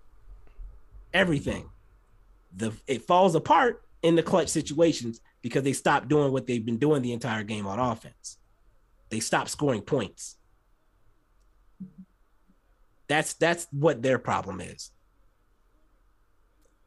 [1.13, 1.69] Everything.
[2.55, 6.77] The it falls apart in the clutch situations because they stop doing what they've been
[6.77, 8.37] doing the entire game on offense
[9.09, 10.37] they stop scoring points.
[13.07, 14.89] That's that's what their problem is.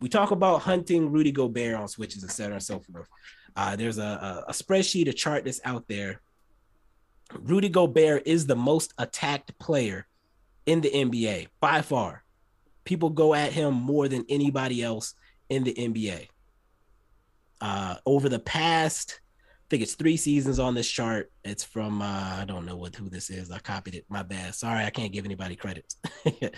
[0.00, 3.07] We talk about hunting Rudy Gobert on switches, et cetera, and so forth.
[3.54, 6.20] Uh, there's a, a, a spreadsheet, a chart that's out there
[7.34, 10.07] Rudy Gobert is the most attacked player
[10.66, 12.22] in the NBA by far.
[12.84, 15.14] People go at him more than anybody else
[15.48, 16.28] in the NBA.
[17.61, 21.30] Uh, over the past, I think it's three seasons on this chart.
[21.44, 23.50] It's from uh, I don't know what who this is.
[23.50, 24.04] I copied it.
[24.09, 24.54] My bad.
[24.54, 25.94] Sorry, I can't give anybody credit.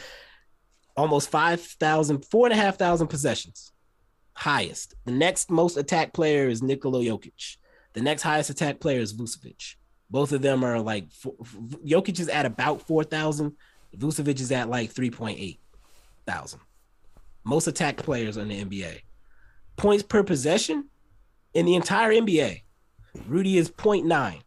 [0.96, 3.72] Almost 5,000, four and a half thousand possessions.
[4.34, 4.94] Highest.
[5.04, 7.56] The next most attacked player is Nikola Jokic.
[7.92, 9.76] The next highest attacked player is Vucevic.
[10.10, 13.52] Both of them are like Jokic is at about 4,000.
[13.96, 15.58] Vucevic is at like 3.8
[16.28, 16.60] thousand.
[17.42, 19.00] Most attacked players in the NBA.
[19.78, 20.90] Points per possession
[21.54, 22.62] in the entire NBA.
[23.26, 24.40] Rudy is 0.9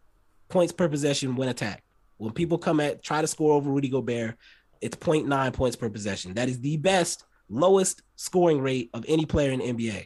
[0.49, 1.81] points per possession when attacked.
[2.17, 4.35] When people come at try to score over Rudy Gobert,
[4.79, 6.35] it's 0.9 points per possession.
[6.35, 10.05] That is the best, lowest scoring rate of any player in the NBA.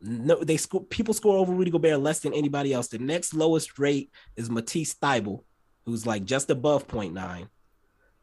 [0.00, 2.88] No, they score people score over Rudy Gobert less than anybody else.
[2.88, 5.42] The next lowest rate is Matisse Thybulle,
[5.84, 7.48] who's like just above 0.9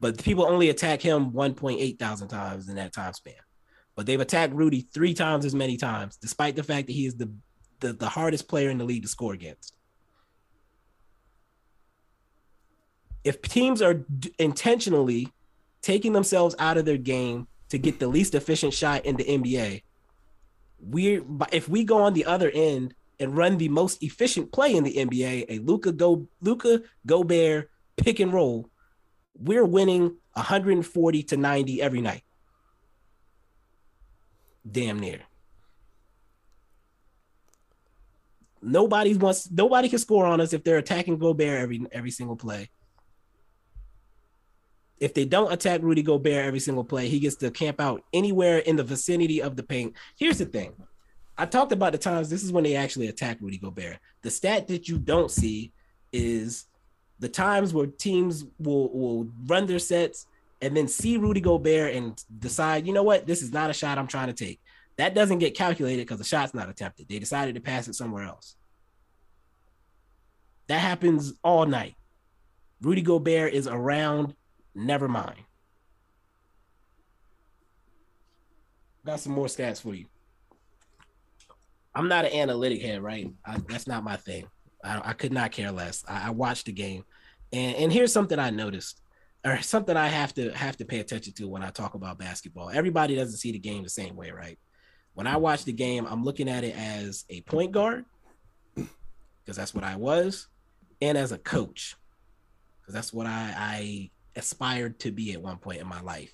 [0.04, 3.36] but people only attack him 1.8 thousand times in that time span.
[3.96, 7.16] But they've attacked Rudy three times as many times, despite the fact that he is
[7.16, 7.32] the,
[7.80, 9.76] the, the hardest player in the league to score against.
[13.24, 15.30] If teams are d- intentionally
[15.82, 19.84] taking themselves out of their game to get the least efficient shot in the NBA,
[20.80, 24.84] we're if we go on the other end and run the most efficient play in
[24.84, 28.70] the NBA, a Luka Go Luka Gobert pick and roll,
[29.38, 32.24] we're winning 140 to 90 every night.
[34.70, 35.20] Damn near.
[38.62, 42.70] Nobody wants nobody can score on us if they're attacking Gobert every every single play.
[45.00, 48.60] If they don't attack Rudy Gobert every single play, he gets to camp out anywhere
[48.60, 49.96] in the vicinity of the paint.
[50.18, 50.74] Here's the thing.
[51.38, 53.98] I talked about the times this is when they actually attack Rudy Gobert.
[54.22, 55.74] The stat that you don't see
[56.14, 56.68] is
[57.20, 60.26] the times where teams will will run their sets
[60.64, 63.98] and then see Rudy Gobert and decide, you know what, this is not a shot
[63.98, 64.62] I'm trying to take.
[64.98, 67.10] That doesn't get calculated because the shot's not attempted.
[67.10, 68.56] They decided to pass it somewhere else.
[70.68, 71.96] That happens all night.
[72.82, 74.36] Rudy Gobert is around,
[74.74, 75.40] never mind.
[79.06, 80.06] Got some more stats for you.
[81.94, 83.30] I'm not an analytic head, right?
[83.46, 84.48] I, that's not my thing.
[84.84, 86.06] I, I could not care less.
[86.08, 87.04] I, I watched the game,
[87.52, 89.03] and and here's something I noticed,
[89.46, 92.70] or something I have to have to pay attention to when I talk about basketball.
[92.70, 94.58] Everybody doesn't see the game the same way, right?
[95.14, 98.06] When I watch the game, I'm looking at it as a point guard,
[98.76, 100.48] because that's what I was,
[101.02, 101.96] and as a coach,
[102.82, 106.34] because that's what I, I aspired to be at one point in my life,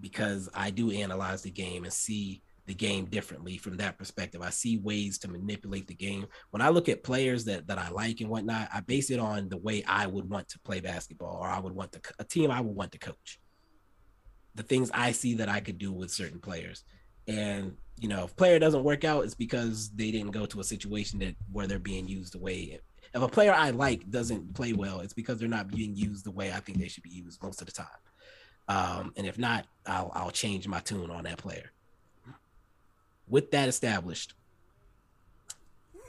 [0.00, 4.42] because I do analyze the game and see the game differently from that perspective.
[4.42, 6.26] I see ways to manipulate the game.
[6.50, 9.48] When I look at players that that I like and whatnot, I base it on
[9.48, 12.50] the way I would want to play basketball, or I would want to a team
[12.50, 13.40] I would want to coach.
[14.54, 16.84] The things I see that I could do with certain players,
[17.28, 20.64] and you know, if player doesn't work out, it's because they didn't go to a
[20.64, 22.80] situation that where they're being used the way.
[23.14, 26.32] If a player I like doesn't play well, it's because they're not being used the
[26.32, 27.86] way I think they should be used most of the time.
[28.68, 31.70] Um, and if not, I'll I'll change my tune on that player
[33.28, 34.34] with that established,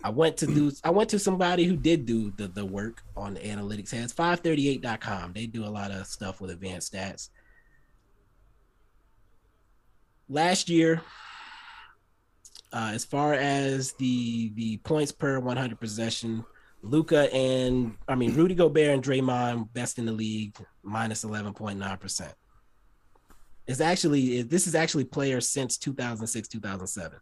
[0.04, 3.34] I went to do I went to somebody who did do the, the work on
[3.34, 5.34] the analytics has 538.com.
[5.34, 7.30] They do a lot of stuff with advanced stats.
[10.30, 11.02] Last year,
[12.72, 16.46] uh, as far as the the points per 100 possession,
[16.84, 22.34] Luka and I mean Rudy Gobert and Draymond best in the league, minus 11.9 percent
[23.68, 27.20] is actually this is actually players since 2006 2007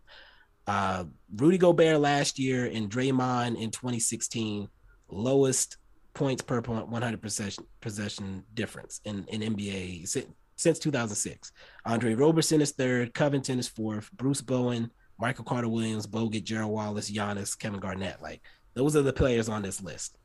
[0.68, 1.04] uh
[1.36, 4.68] rudy gobert last year and draymond in 2016
[5.10, 5.78] lowest
[6.14, 11.52] points per point 100 possession possession difference in in nba since, since 2006
[11.86, 14.90] andre roberson is third covington is fourth bruce bowen
[15.20, 18.22] michael carter williams bogut gerald wallace Giannis, kevin garnett.
[18.22, 18.42] Like
[18.74, 20.18] those are the players on this list.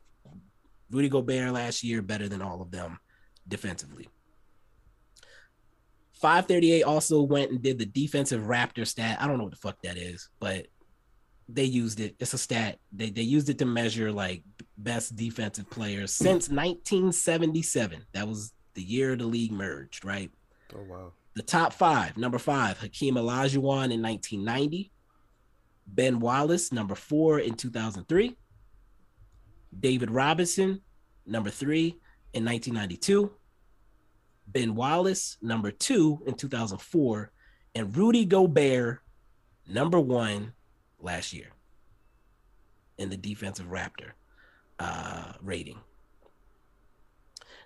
[0.89, 2.99] Rudy gobert last year better than all of them
[3.47, 4.09] defensively
[6.21, 9.17] 538 also went and did the defensive raptor stat.
[9.19, 10.67] I don't know what the fuck that is, but
[11.49, 12.15] they used it.
[12.19, 12.77] It's a stat.
[12.91, 14.43] They they used it to measure like
[14.77, 18.05] best defensive players since 1977.
[18.13, 20.29] That was the year the league merged, right?
[20.75, 21.13] Oh wow.
[21.33, 24.91] The top five, number five, Hakeem Olajuwon in 1990,
[25.87, 28.35] Ben Wallace, number four in 2003,
[29.79, 30.81] David Robinson,
[31.25, 31.95] number three
[32.33, 33.31] in 1992,
[34.51, 37.31] Ben Wallace, number two in 2004,
[37.75, 38.99] and Rudy Gobert,
[39.67, 40.53] number one
[40.99, 41.47] last year
[42.97, 44.11] in the defensive Raptor.
[44.81, 45.79] uh, rating.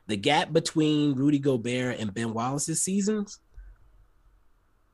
[0.07, 3.39] The gap between Rudy Gobert and Ben Wallace's seasons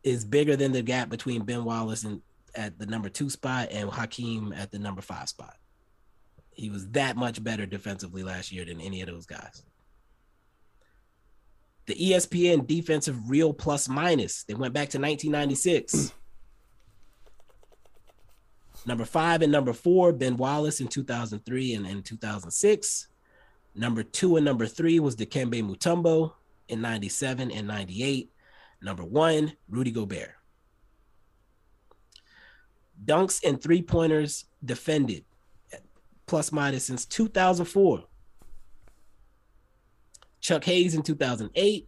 [0.04, 2.22] is bigger than the gap between Ben Wallace and
[2.56, 5.56] at the number two spot and Hakeem at the number five spot.
[6.52, 9.64] He was that much better defensively last year than any of those guys.
[11.92, 16.14] The ESPN defensive real plus minus, they went back to 1996.
[18.86, 23.08] number five and number four, Ben Wallace in 2003 and in 2006.
[23.76, 26.32] Number two and number three was Dikembe Mutombo
[26.70, 28.32] in 97 and 98.
[28.82, 30.32] Number one, Rudy Gobert.
[33.04, 35.26] Dunks and three pointers defended
[36.26, 38.06] plus minus since 2004.
[40.42, 41.88] Chuck Hayes in 2008,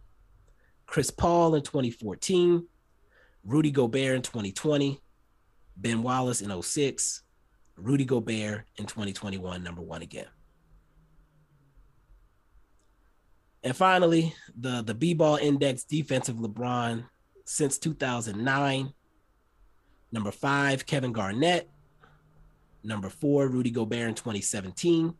[0.86, 2.66] Chris Paul in 2014,
[3.44, 5.00] Rudy Gobert in 2020,
[5.76, 7.22] Ben Wallace in 06,
[7.76, 10.26] Rudy Gobert in 2021, number one again.
[13.64, 17.04] And finally, the the B-ball index defensive LeBron
[17.46, 18.92] since 2009.
[20.12, 21.70] Number five, Kevin Garnett.
[22.84, 25.14] Number four, Rudy Gobert in 2017.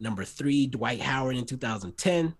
[0.00, 2.34] Number three, Dwight Howard in 2010.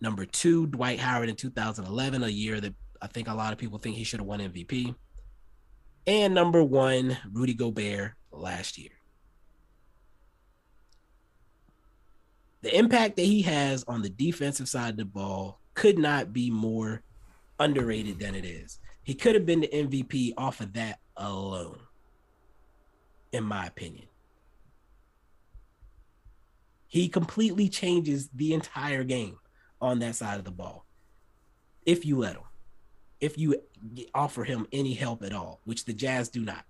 [0.00, 3.78] Number two, Dwight Howard in 2011, a year that I think a lot of people
[3.78, 4.94] think he should have won MVP.
[6.06, 8.90] And number one, Rudy Gobert last year.
[12.64, 16.50] the impact that he has on the defensive side of the ball could not be
[16.50, 17.02] more
[17.60, 18.80] underrated than it is.
[19.02, 21.78] He could have been the MVP off of that alone,
[23.32, 24.06] in my opinion.
[26.94, 29.40] He completely changes the entire game
[29.80, 30.86] on that side of the ball.
[31.84, 32.44] If you let him,
[33.20, 33.56] if you
[34.14, 36.64] offer him any help at all, which the Jazz do not.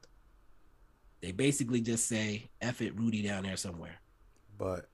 [1.21, 3.97] They basically just say, F it, Rudy down there somewhere.
[4.57, 4.89] But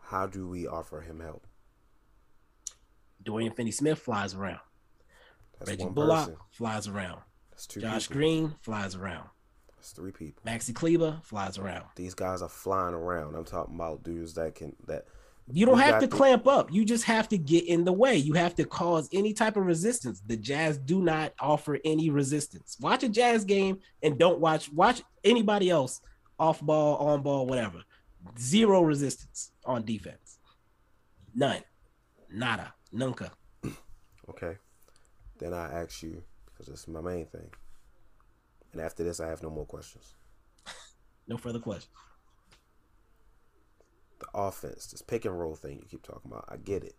[0.00, 1.46] how do we offer him help?
[3.22, 4.58] Dorian Finney Smith flies around.
[5.60, 6.36] That's Reggie Bullock person.
[6.50, 7.20] flies around.
[7.78, 8.16] Josh people.
[8.20, 9.28] Green flies around.
[9.84, 10.42] That's three people.
[10.46, 11.84] Maxi Kleber flies around.
[11.94, 13.34] These guys are flying around.
[13.34, 15.04] I'm talking about dudes that can that
[15.52, 16.72] You don't have to the- clamp up.
[16.72, 18.16] You just have to get in the way.
[18.16, 20.22] You have to cause any type of resistance.
[20.26, 22.78] The Jazz do not offer any resistance.
[22.80, 26.00] Watch a Jazz game and don't watch watch anybody else
[26.38, 27.82] off ball, on ball, whatever.
[28.38, 30.38] Zero resistance on defense.
[31.34, 31.60] None.
[32.32, 32.72] Nada.
[32.90, 33.32] Nunca.
[34.30, 34.56] Okay.
[35.38, 37.50] Then I ask you because this is my main thing.
[38.74, 40.14] And after this, I have no more questions.
[41.26, 41.90] No further questions.
[44.18, 46.96] The offense, this pick and roll thing you keep talking about, I get it.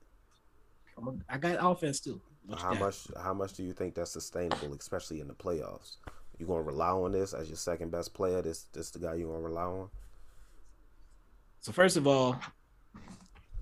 [1.30, 2.20] I got offense too.
[2.58, 2.80] How got?
[2.80, 3.08] much?
[3.22, 5.98] How much do you think that's sustainable, especially in the playoffs?
[6.40, 8.42] You gonna rely on this as your second best player?
[8.42, 9.90] This, this the guy you gonna rely on?
[11.60, 12.40] So first of all,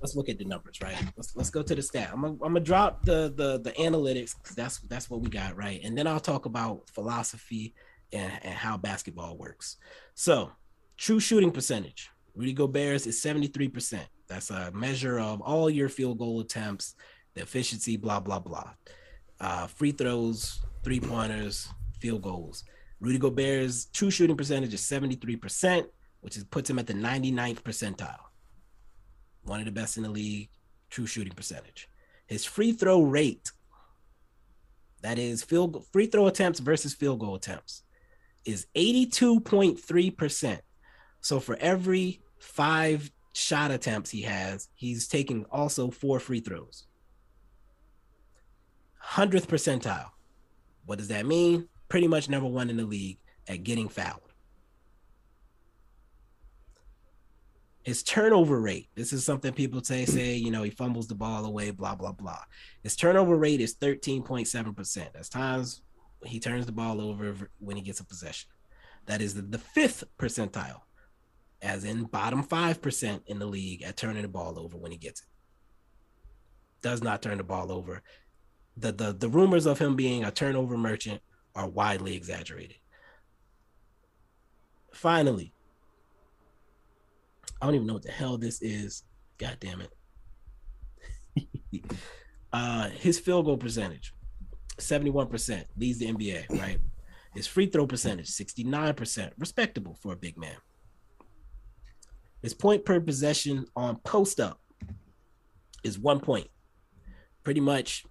[0.01, 0.95] let's look at the numbers, right?
[1.17, 2.09] Let's let's go to the stat.
[2.13, 5.57] I'm gonna, I'm gonna drop the the the analytics 'cause that's that's what we got,
[5.57, 5.81] right?
[5.83, 7.73] And then I'll talk about philosophy
[8.11, 9.77] and, and how basketball works.
[10.15, 10.51] So,
[10.97, 12.09] true shooting percentage.
[12.35, 13.99] Rudy Gobert's is 73%.
[14.27, 16.95] That's a measure of all your field goal attempts,
[17.35, 18.71] the efficiency, blah blah blah.
[19.39, 21.67] Uh, free throws, three pointers,
[21.99, 22.63] field goals.
[22.99, 25.85] Rudy Gobert's true shooting percentage is 73%,
[26.21, 28.17] which is puts him at the 99th percentile.
[29.43, 30.49] One of the best in the league,
[30.89, 31.89] true shooting percentage.
[32.27, 33.51] His free throw rate,
[35.01, 37.82] that is field free throw attempts versus field goal attempts,
[38.45, 40.59] is 82.3%.
[41.21, 46.85] So for every five shot attempts he has, he's taking also four free throws.
[49.03, 50.09] 100th percentile.
[50.85, 51.67] What does that mean?
[51.89, 54.19] Pretty much number one in the league at getting fouled.
[57.83, 58.87] His turnover rate.
[58.95, 62.13] This is something people say, say, you know, he fumbles the ball away, blah, blah,
[62.13, 62.39] blah.
[62.81, 65.07] His turnover rate is 13.7%.
[65.13, 65.81] That's times
[66.25, 68.49] he turns the ball over when he gets a possession.
[69.05, 70.81] That is the, the fifth percentile,
[71.61, 75.21] as in bottom 5% in the league at turning the ball over when he gets
[75.21, 75.27] it.
[76.81, 78.01] Does not turn the ball over.
[78.77, 81.21] The, the, the rumors of him being a turnover merchant
[81.55, 82.77] are widely exaggerated.
[84.91, 85.53] Finally,
[87.61, 89.03] I don't even know what the hell this is.
[89.37, 89.91] God damn it.
[92.53, 94.13] uh, his field goal percentage,
[94.77, 96.79] 71%, leads the NBA, right?
[97.33, 100.55] His free throw percentage, 69%, respectable for a big man.
[102.41, 104.59] His point per possession on post up
[105.83, 106.47] is one point,
[107.43, 108.05] pretty much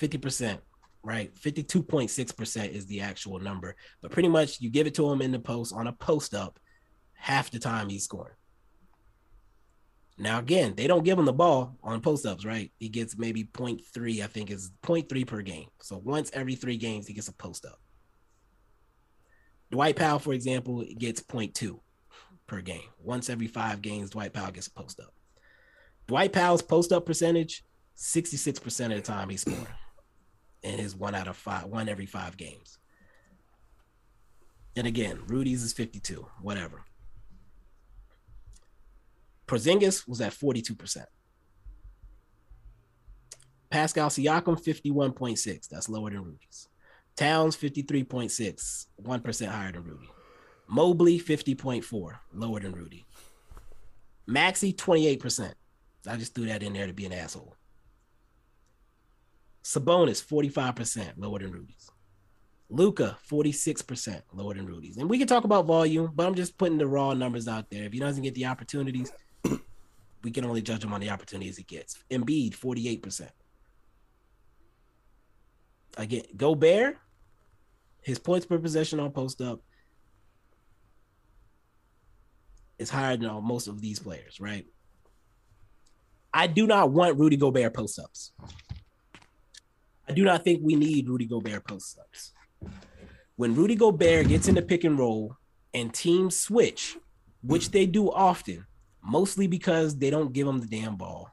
[0.00, 0.58] 50%,
[1.02, 1.34] right?
[1.34, 5.38] 52.6% is the actual number, but pretty much you give it to him in the
[5.38, 6.58] post on a post up,
[7.14, 8.34] half the time he's scoring.
[10.18, 12.70] Now again, they don't give him the ball on post ups, right?
[12.78, 15.68] He gets maybe 0.3, I think is 0.3 per game.
[15.80, 17.80] So once every three games, he gets a post up.
[19.70, 21.80] Dwight Powell, for example, gets 0.2
[22.46, 22.88] per game.
[22.98, 25.14] Once every five games, Dwight Powell gets a post up.
[26.06, 27.64] Dwight Powell's post up percentage,
[27.96, 29.66] 66% of the time he's scoring
[30.62, 32.78] in his one out of five, one every five games.
[34.76, 36.84] And again, Rudy's is 52, whatever.
[39.46, 41.04] Porzingis was at 42%.
[43.70, 45.68] Pascal Siakam, 51.6.
[45.68, 46.68] That's lower than Rudy's.
[47.16, 50.08] Towns, 53.6, 1% higher than Rudy.
[50.68, 53.04] Mobley, 50.4, lower than Rudy.
[54.28, 55.52] Maxi, 28%.
[56.08, 57.54] I just threw that in there to be an asshole.
[59.62, 61.90] Sabonis, 45%, lower than Rudy's.
[62.70, 64.96] Luka, 46%, lower than Rudy's.
[64.96, 67.84] And we can talk about volume, but I'm just putting the raw numbers out there.
[67.84, 69.12] If he doesn't get the opportunities,
[70.22, 71.98] we can only judge him on the opportunities he gets.
[72.10, 73.28] Embiid, 48%.
[75.96, 76.96] Again, Gobert,
[78.00, 79.60] his points per possession on post up
[82.78, 84.66] is higher than most of these players, right?
[86.32, 88.32] I do not want Rudy Gobert post ups.
[90.08, 92.32] I do not think we need Rudy Gobert post ups.
[93.36, 95.36] When Rudy Gobert gets in the pick and roll
[95.74, 96.96] and teams switch,
[97.42, 98.66] which they do often,
[99.02, 101.30] mostly because they don't give him the damn ball.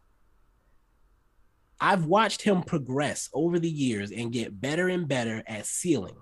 [1.79, 6.17] I've watched him progress over the years and get better and better at sealing.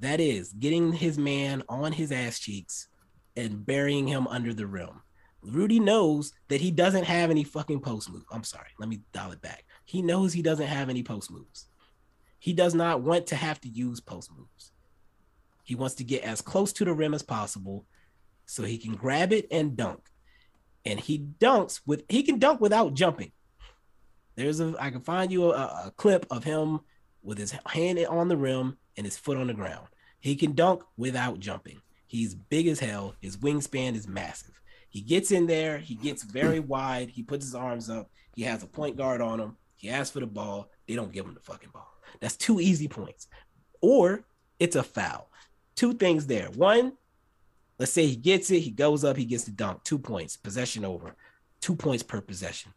[0.00, 2.88] That is, getting his man on his ass cheeks
[3.36, 5.02] and burying him under the rim.
[5.42, 8.24] Rudy knows that he doesn't have any fucking post move.
[8.30, 9.64] I'm sorry, let me dial it back.
[9.84, 11.66] He knows he doesn't have any post moves.
[12.38, 14.72] He does not want to have to use post moves.
[15.64, 17.86] He wants to get as close to the rim as possible
[18.46, 20.09] so he can grab it and dunk.
[20.84, 23.32] And he dunks with he can dunk without jumping.
[24.36, 25.56] There's a I can find you a,
[25.86, 26.80] a clip of him
[27.22, 29.86] with his hand on the rim and his foot on the ground.
[30.20, 31.80] He can dunk without jumping.
[32.06, 33.14] He's big as hell.
[33.20, 34.60] His wingspan is massive.
[34.90, 38.64] He gets in there, he gets very wide, he puts his arms up, he has
[38.64, 41.40] a point guard on him, he asks for the ball, they don't give him the
[41.40, 41.94] fucking ball.
[42.20, 43.28] That's two easy points.
[43.80, 44.24] Or
[44.58, 45.30] it's a foul.
[45.76, 46.48] Two things there.
[46.50, 46.94] One,
[47.80, 50.84] let's say he gets it, he goes up, he gets the dunk, two points, possession
[50.84, 51.16] over,
[51.62, 52.72] two points per possession.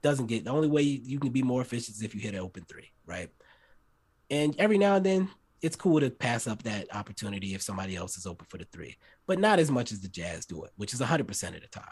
[0.00, 2.40] Doesn't get the only way you can be more efficient is if you hit an
[2.40, 3.30] open three, right?
[4.30, 5.28] And every now and then,
[5.60, 8.96] it's cool to pass up that opportunity if somebody else is open for the three,
[9.26, 11.84] but not as much as the Jazz do it, which is 100% of the time.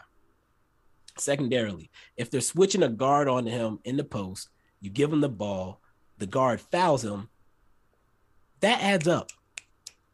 [1.17, 4.47] Secondarily, if they're switching a guard on him in the post,
[4.79, 5.81] you give him the ball,
[6.17, 7.29] the guard fouls him,
[8.61, 9.31] that adds up.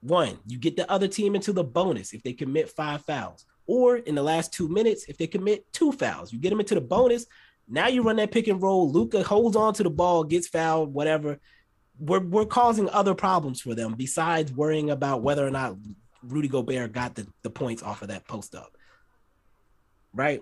[0.01, 3.97] One, you get the other team into the bonus if they commit five fouls, or
[3.97, 6.81] in the last two minutes, if they commit two fouls, you get them into the
[6.81, 7.25] bonus.
[7.67, 8.91] Now you run that pick and roll.
[8.91, 11.39] Luka holds on to the ball, gets fouled, whatever
[11.99, 15.75] we're we're causing other problems for them besides worrying about whether or not
[16.23, 18.75] Rudy Gobert got the, the points off of that post up.
[20.13, 20.41] Right?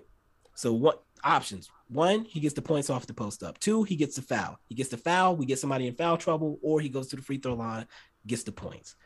[0.54, 1.70] So what options?
[1.88, 3.58] One, he gets the points off the post up.
[3.58, 4.58] Two, he gets the foul.
[4.68, 7.22] He gets the foul, we get somebody in foul trouble, or he goes to the
[7.22, 7.86] free throw line,
[8.26, 8.96] gets the points.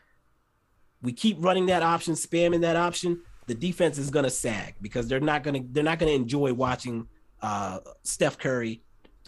[1.03, 3.23] We keep running that option, spamming that option.
[3.47, 7.09] The defense is gonna sag because they're not gonna they're not gonna enjoy watching
[7.43, 8.83] uh, Steph Curry,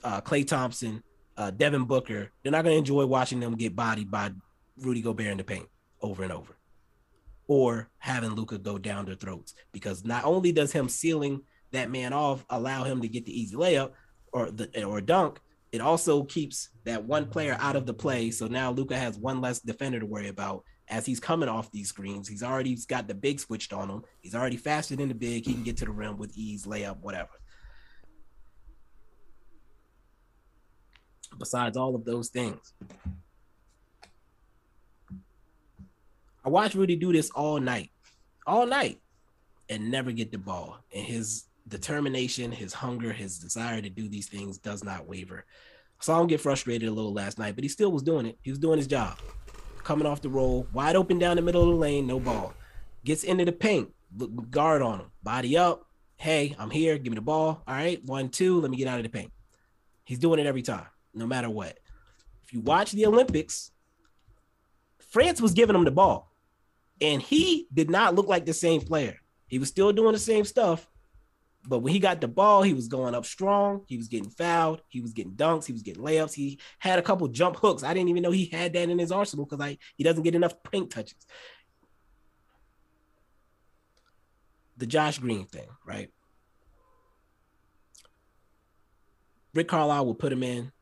[0.05, 1.03] uh, Klay Thompson,
[1.37, 4.31] uh, Devin Booker, they're not going to enjoy watching them get bodied by
[4.79, 5.69] Rudy Gobert in the paint
[6.01, 6.55] over and over,
[7.47, 9.55] or having Luka go down their throats.
[9.73, 13.57] Because not only does him sealing that man off allow him to get the easy
[13.57, 13.93] layup
[14.33, 18.31] or the or dunk, it also keeps that one player out of the play.
[18.31, 21.89] So now Luka has one less defender to worry about as he's coming off these
[21.89, 22.29] screens.
[22.29, 24.03] He's already got the big switched on him.
[24.21, 25.47] He's already faster than the big.
[25.47, 27.31] He can get to the rim with ease, layup, whatever.
[31.39, 32.73] besides all of those things.
[36.45, 37.91] I watched Rudy do this all night,
[38.47, 39.01] all night,
[39.69, 40.79] and never get the ball.
[40.95, 45.45] And his determination, his hunger, his desire to do these things does not waver.
[46.01, 48.39] I saw him get frustrated a little last night, but he still was doing it.
[48.43, 49.19] He was doing his job.
[49.85, 52.55] Coming off the roll, wide open down the middle of the lane, no ball.
[53.05, 53.93] Gets into the paint,
[54.51, 55.87] guard on him, body up.
[56.17, 56.99] Hey, I'm here.
[56.99, 57.63] Give me the ball.
[57.67, 58.61] All right, one, two.
[58.61, 59.33] Let me get out of the paint.
[60.05, 61.79] He's doing it every time no matter what.
[62.45, 63.71] If you watch the Olympics,
[64.99, 66.33] France was giving him the ball,
[67.01, 69.19] and he did not look like the same player.
[69.47, 70.89] He was still doing the same stuff,
[71.67, 73.83] but when he got the ball, he was going up strong.
[73.87, 74.83] He was getting fouled.
[74.89, 75.65] He was getting dunks.
[75.65, 76.35] He was getting layups.
[76.35, 77.83] He had a couple jump hooks.
[77.83, 80.35] I didn't even know he had that in his arsenal because like he doesn't get
[80.35, 81.27] enough paint touches.
[84.83, 86.11] the Josh Green thing, right?
[89.55, 90.73] Rick Carlisle will put him in.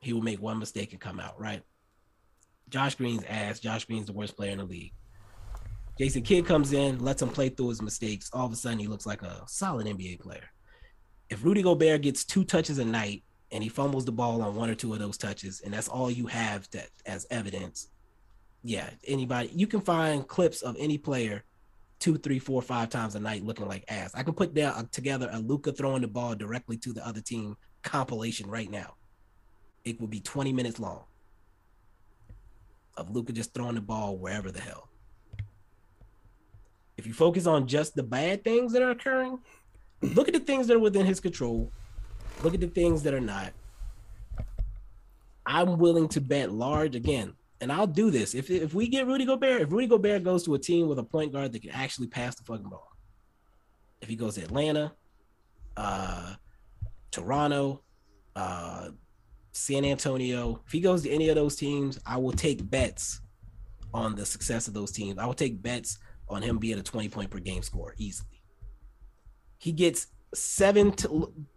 [0.00, 1.62] He will make one mistake and come out, right?
[2.70, 3.60] Josh Green's ass.
[3.60, 4.94] Josh Green's the worst player in the league.
[6.00, 8.30] Jason Kidd comes in, lets him play through his mistakes.
[8.32, 10.48] All of a sudden, he looks like a solid NBA player.
[11.28, 13.22] If Rudy Gobert gets two touches a night
[13.52, 16.10] and he fumbles the ball on one or two of those touches, and that's all
[16.10, 17.88] you have that as evidence,
[18.64, 21.44] yeah, anybody you can find clips of any player
[21.98, 24.12] two, three, four, five times a night looking like ass.
[24.14, 27.20] I can put down uh, together a Luka throwing the ball directly to the other
[27.20, 28.94] team compilation right now.
[29.84, 31.04] It would be 20 minutes long
[32.96, 34.89] of Luka just throwing the ball wherever the hell.
[37.00, 39.38] If you focus on just the bad things that are occurring,
[40.02, 41.72] look at the things that are within his control.
[42.42, 43.54] Look at the things that are not.
[45.46, 47.32] I'm willing to bet large again,
[47.62, 48.34] and I'll do this.
[48.34, 51.02] If if we get Rudy Gobert, if Rudy Gobert goes to a team with a
[51.02, 52.92] point guard that can actually pass the fucking ball,
[54.02, 54.92] if he goes to Atlanta,
[55.78, 56.34] uh,
[57.10, 57.80] Toronto,
[58.36, 58.90] uh,
[59.52, 63.22] San Antonio, if he goes to any of those teams, I will take bets
[63.94, 65.18] on the success of those teams.
[65.18, 65.98] I will take bets
[66.30, 68.42] on him being a 20 point per game scorer easily.
[69.58, 70.94] He gets seven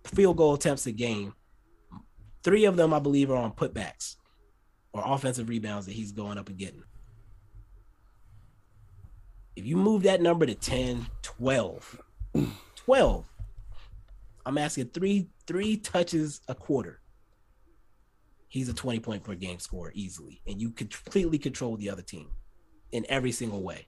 [0.03, 1.33] field goal attempts a game.
[2.43, 4.17] Three of them, I believe, are on putbacks
[4.91, 6.83] or offensive rebounds that he's going up and getting.
[9.55, 12.01] If you move that number to 10, 12,
[12.75, 13.25] 12,
[14.45, 16.99] I'm asking three three touches a quarter.
[18.47, 22.29] He's a 20 point per game scorer easily, and you completely control the other team
[22.91, 23.87] in every single way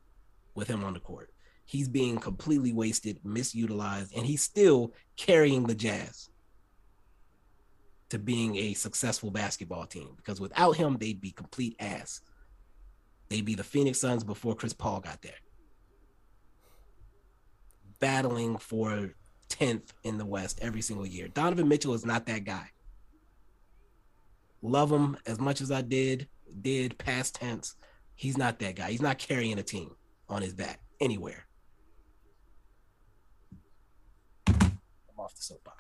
[0.55, 1.29] with him on the court.
[1.65, 6.29] He's being completely wasted, misutilized, and he's still carrying the Jazz
[8.09, 12.21] to being a successful basketball team because without him, they'd be complete ass.
[13.29, 15.33] They'd be the Phoenix Suns before Chris Paul got there,
[17.99, 19.15] battling for
[19.49, 21.27] 10th in the West every single year.
[21.27, 22.69] Donovan Mitchell is not that guy.
[24.61, 26.27] Love him as much as I did,
[26.61, 27.75] did past tense.
[28.13, 28.91] He's not that guy.
[28.91, 29.95] He's not carrying a team
[30.29, 31.45] on his back anywhere.
[34.47, 34.79] I'm
[35.17, 35.74] off the soapbox.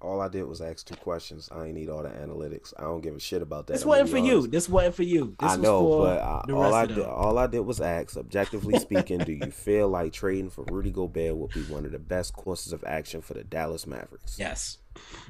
[0.00, 1.48] All I did was ask two questions.
[1.50, 2.72] I ain't need all the analytics.
[2.78, 3.72] I don't give a shit about that.
[3.72, 4.46] This wasn't for you.
[4.46, 5.34] This wasn't for you.
[5.40, 8.16] This I know, but I, all I did, all I did was ask.
[8.16, 11.98] Objectively speaking, do you feel like trading for Rudy Gobert would be one of the
[11.98, 14.38] best courses of action for the Dallas Mavericks?
[14.38, 14.78] Yes.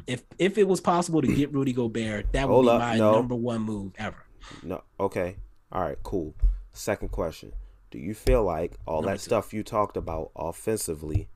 [0.06, 2.96] If if it was possible to get Rudy Gobert, that would Hold be up, my
[2.96, 3.12] no.
[3.12, 4.24] number one move ever.
[4.62, 4.82] No.
[5.00, 5.36] Okay.
[5.72, 5.98] All right.
[6.02, 6.34] Cool.
[6.72, 7.52] Second question:
[7.90, 9.24] Do you feel like all number that two.
[9.24, 11.28] stuff you talked about offensively?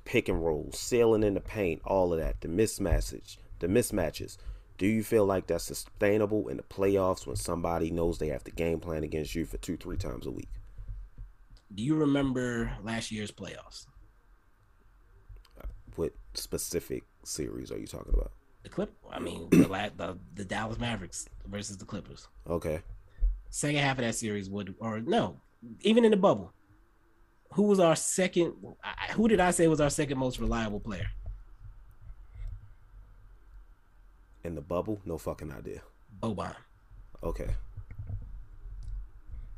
[0.00, 4.36] Pick and roll, sailing in the paint, all of that, the mismatches, the mismatches.
[4.78, 8.50] Do you feel like that's sustainable in the playoffs when somebody knows they have to
[8.50, 10.50] game plan against you for two, three times a week?
[11.74, 13.86] Do you remember last year's playoffs?
[15.60, 15.66] Uh,
[15.96, 18.32] what specific series are you talking about?
[18.62, 18.92] The Clip.
[19.10, 22.28] I mean, the, the the Dallas Mavericks versus the Clippers.
[22.48, 22.80] Okay.
[23.48, 25.40] Second half of that series would, or no,
[25.80, 26.52] even in the bubble,
[27.52, 28.54] who was our second?
[29.12, 31.06] Who did I say was our second most reliable player?
[34.44, 35.82] In the bubble, no fucking idea.
[36.22, 36.54] Boban.
[37.22, 37.48] Okay.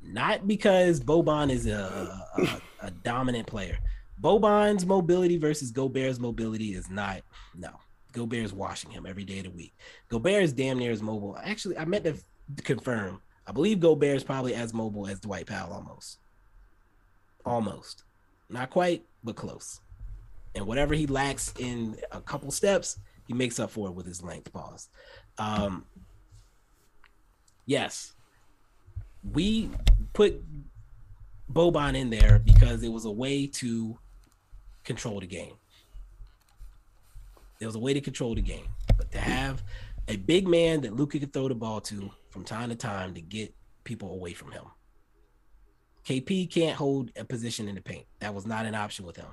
[0.00, 3.78] Not because Boban is a, a, a dominant player.
[4.22, 7.22] Boban's mobility versus Gobert's mobility is not
[7.54, 7.70] no.
[8.12, 9.74] Gobert is washing him every day of the week.
[10.08, 11.36] Gobert is damn near as mobile.
[11.42, 12.16] Actually, I meant to
[12.62, 13.20] confirm.
[13.46, 16.18] I believe Gobert is probably as mobile as Dwight Powell almost
[17.48, 18.04] almost.
[18.50, 19.80] Not quite, but close.
[20.54, 24.22] And whatever he lacks in a couple steps, he makes up for it with his
[24.22, 24.88] length pause.
[25.38, 25.84] Um,
[27.66, 28.14] yes,
[29.32, 29.70] we
[30.12, 30.42] put
[31.52, 33.98] Boban in there because it was a way to
[34.84, 35.54] control the game.
[37.58, 39.62] There was a way to control the game, but to have
[40.06, 43.20] a big man that Luka could throw the ball to from time to time to
[43.20, 44.64] get people away from him.
[46.08, 48.06] KP can't hold a position in the paint.
[48.20, 49.26] That was not an option with him.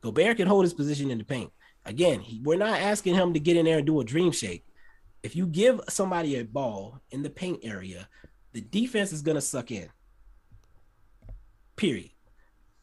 [0.00, 1.52] Gobert can hold his position in the paint.
[1.84, 4.64] Again, he, we're not asking him to get in there and do a dream shake.
[5.22, 8.08] If you give somebody a ball in the paint area,
[8.52, 9.88] the defense is going to suck in.
[11.76, 12.10] Period.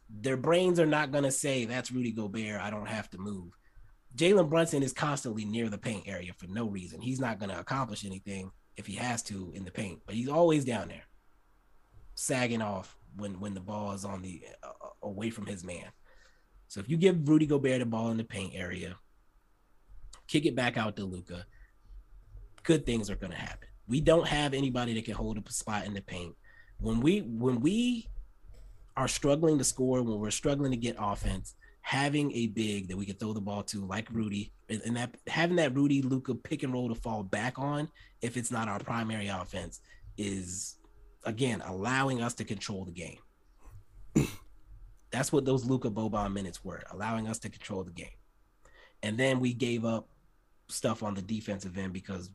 [0.10, 2.62] Their brains are not going to say, that's Rudy Gobert.
[2.62, 3.52] I don't have to move.
[4.16, 7.02] Jalen Brunson is constantly near the paint area for no reason.
[7.02, 10.30] He's not going to accomplish anything if he has to in the paint, but he's
[10.30, 11.04] always down there,
[12.16, 15.88] sagging off, when when the ball is on the uh, away from his man.
[16.68, 18.96] So if you give Rudy Gobert the ball in the paint area,
[20.28, 21.46] kick it back out to Luka,
[22.64, 23.68] good things are going to happen.
[23.88, 26.36] We don't have anybody that can hold a spot in the paint.
[26.80, 28.10] When we when we
[28.98, 33.06] are struggling to score, when we're struggling to get offense, having a big that we
[33.06, 36.64] can throw the ball to, like Rudy, and, and that having that Rudy Luka pick
[36.64, 37.88] and roll to fall back on,
[38.22, 39.80] if it's not our primary offense,
[40.18, 40.77] is
[41.28, 43.20] again allowing us to control the game.
[45.12, 48.08] That's what those Luka Boban minutes were, allowing us to control the game.
[49.04, 50.08] And then we gave up
[50.70, 52.32] stuff on the defensive end because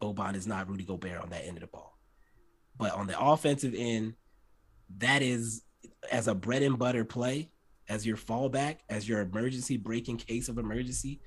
[0.00, 1.98] Boban is not Rudy Gobert on that end of the ball.
[2.78, 4.14] But on the offensive end,
[4.98, 5.62] that is
[6.10, 7.50] as a bread and butter play,
[7.88, 11.20] as your fallback, as your emergency break in case of emergency,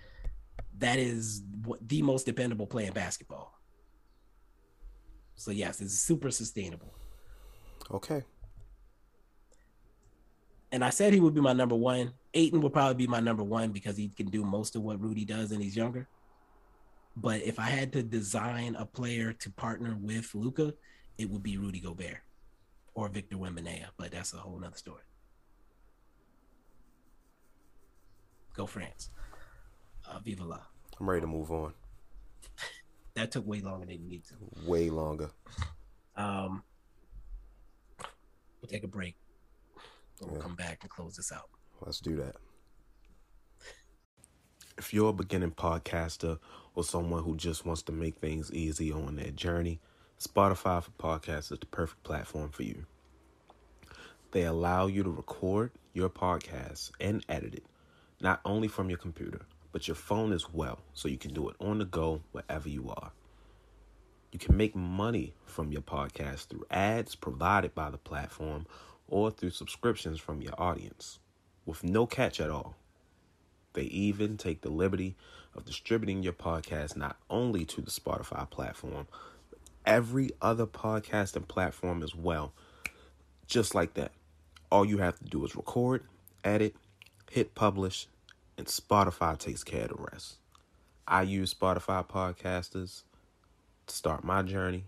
[0.77, 1.41] that is
[1.81, 3.58] the most dependable play in basketball.
[5.39, 6.93] So yes, it's super sustainable.
[7.89, 8.23] Okay.
[10.73, 12.11] And I said he would be my number one.
[12.33, 15.23] Ayton would probably be my number one because he can do most of what Rudy
[15.23, 16.09] does and he's younger.
[17.15, 20.73] But if I had to design a player to partner with Luka,
[21.17, 22.19] it would be Rudy Gobert
[22.93, 23.87] or Victor Wembanyama.
[23.97, 25.03] But that's a whole nother story.
[28.55, 29.09] Go France.
[30.05, 30.59] Uh, viva la.
[30.99, 31.73] I'm ready to move on.
[33.15, 34.35] That took way longer than you need to.
[34.65, 35.29] Way longer.
[36.15, 36.63] Um,
[38.61, 39.15] we'll take a break.
[40.21, 40.41] We'll Yeah.
[40.41, 41.49] come back and close this out.
[41.81, 42.35] Let's do that.
[44.77, 46.39] If you're a beginning podcaster
[46.75, 49.79] or someone who just wants to make things easy on their journey,
[50.19, 52.85] Spotify for Podcasts is the perfect platform for you.
[54.31, 57.65] They allow you to record your podcast and edit it,
[58.21, 59.41] not only from your computer,
[59.71, 62.89] but your phone as well, so you can do it on the go wherever you
[62.89, 63.11] are.
[64.31, 68.67] You can make money from your podcast through ads provided by the platform
[69.07, 71.19] or through subscriptions from your audience
[71.65, 72.75] with no catch at all.
[73.73, 75.15] They even take the liberty
[75.55, 79.07] of distributing your podcast not only to the Spotify platform,
[79.49, 82.53] but every other podcasting platform as well.
[83.47, 84.11] Just like that.
[84.71, 86.03] All you have to do is record,
[86.43, 86.75] edit,
[87.31, 88.07] hit publish,
[88.59, 90.37] and Spotify takes care of the rest.
[91.07, 93.03] I use Spotify podcasters
[93.87, 94.83] to start my journey.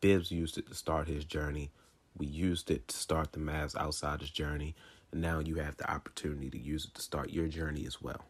[0.00, 1.70] Bibs used it to start his journey.
[2.18, 4.74] We used it to start the Mavs Outsiders journey.
[5.12, 8.24] And now you have the opportunity to use it to start your journey as well.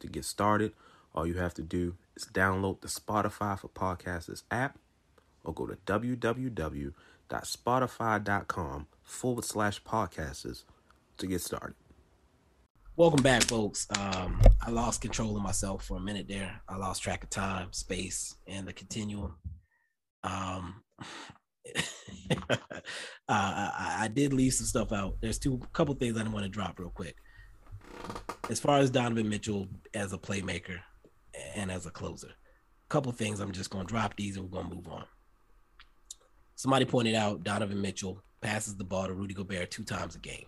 [0.00, 0.72] To get started,
[1.14, 4.78] all you have to do is download the Spotify for Podcasters app
[5.44, 10.64] or go to www.spotify.com forward slash podcasters
[11.18, 11.76] to get started.
[12.96, 13.86] Welcome back, folks.
[13.96, 16.60] Um, I lost control of myself for a minute there.
[16.68, 19.36] I lost track of time, space, and the continuum.
[20.24, 20.82] Um,
[22.50, 22.56] uh,
[23.28, 25.16] I, I did leave some stuff out.
[25.22, 27.14] There's two couple things I want to drop real quick.
[28.50, 30.78] As far as Donovan Mitchell as a playmaker
[31.54, 34.60] and as a closer, a couple things I'm just going to drop these and we're
[34.60, 35.04] going to move on.
[36.56, 40.46] Somebody pointed out Donovan Mitchell passes the ball to Rudy Gobert two times a game.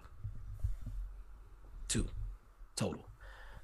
[1.89, 2.09] Two
[2.83, 3.09] total.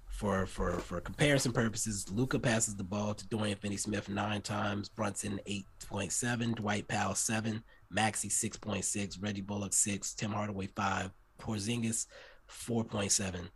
[0.06, 5.38] For for for comparison purposes, Luka passes the ball to Dorian Finney-Smith nine times, Brunson
[5.46, 7.62] eight point seven, Dwight Powell seven,
[7.94, 11.10] Maxi six point six, Reggie Bullock six, Tim Hardaway five,
[11.40, 12.06] Porzingis
[12.46, 13.48] four point seven.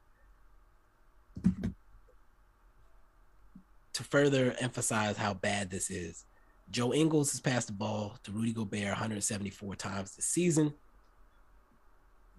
[3.94, 6.24] To further emphasize how bad this is,
[6.70, 10.72] Joe Ingles has passed the ball to Rudy Gobert 174 times this season.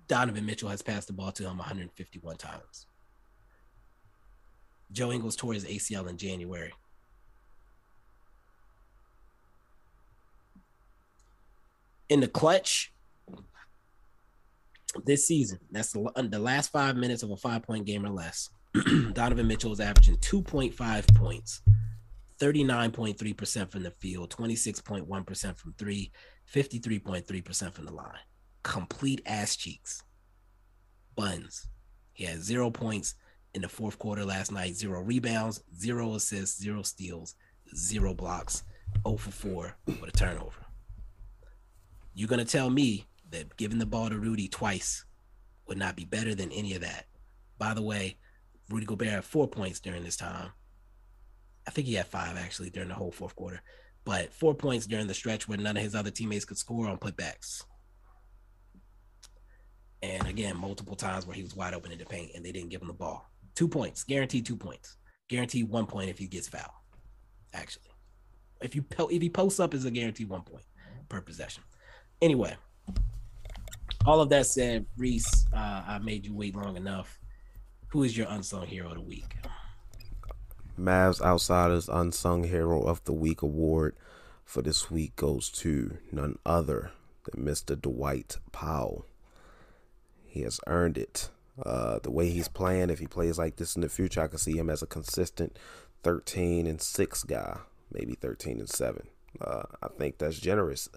[0.07, 2.87] Donovan Mitchell has passed the ball to him 151 times.
[4.93, 6.71] Joe Ingles tore his ACL in January.
[12.09, 12.93] In the clutch
[15.05, 18.49] this season, that's the, last five minutes of a five point game or less.
[19.13, 21.61] Donovan Mitchell is averaging 2.5 points,
[22.39, 26.11] 39.3% from the field, 26.1% from three,
[26.53, 28.11] 53.3% from the line.
[28.61, 30.03] Complete ass cheeks.
[31.15, 31.67] Buns.
[32.13, 33.15] He had zero points
[33.53, 37.35] in the fourth quarter last night, zero rebounds, zero assists, zero steals,
[37.75, 38.63] zero blocks,
[39.05, 40.65] 0 for 4 with a turnover.
[42.13, 45.05] You're going to tell me that giving the ball to Rudy twice
[45.67, 47.05] would not be better than any of that.
[47.57, 48.17] By the way,
[48.69, 50.51] Rudy Gobert had four points during this time.
[51.67, 53.61] I think he had five actually during the whole fourth quarter,
[54.03, 56.97] but four points during the stretch where none of his other teammates could score on
[56.97, 57.63] putbacks.
[60.01, 62.69] And again, multiple times where he was wide open in the paint and they didn't
[62.69, 63.32] give him the ball.
[63.55, 64.97] Two points, guaranteed two points,
[65.29, 66.71] guaranteed one point if he gets fouled.
[67.53, 67.91] Actually,
[68.61, 70.63] if you if he posts up, is a guaranteed one point
[71.09, 71.63] per possession.
[72.21, 72.55] Anyway,
[74.05, 77.19] all of that said, Reese, uh, I made you wait long enough.
[77.89, 79.35] Who is your unsung hero of the week?
[80.79, 83.95] Mavs Outsiders Unsung Hero of the Week award
[84.43, 86.91] for this week goes to none other
[87.25, 87.79] than Mr.
[87.79, 89.05] Dwight Powell.
[90.25, 91.29] He has earned it.
[91.61, 94.39] Uh, the way he's playing, if he plays like this in the future, I can
[94.39, 95.57] see him as a consistent
[96.03, 97.59] 13 and 6 guy,
[97.91, 99.07] maybe 13 and 7.
[99.39, 100.89] Uh, I think that's generous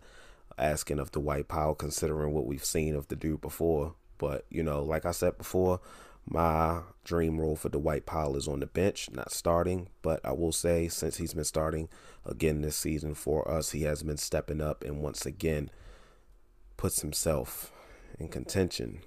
[0.58, 3.94] asking of Dwight Powell considering what we've seen of the dude before.
[4.18, 5.80] But, you know, like I said before,
[6.24, 9.88] my dream role for Dwight Powell is on the bench, not starting.
[10.00, 11.88] But I will say, since he's been starting
[12.24, 15.70] again this season for us, he has been stepping up and once again
[16.78, 17.72] puts himself
[18.18, 19.00] in contention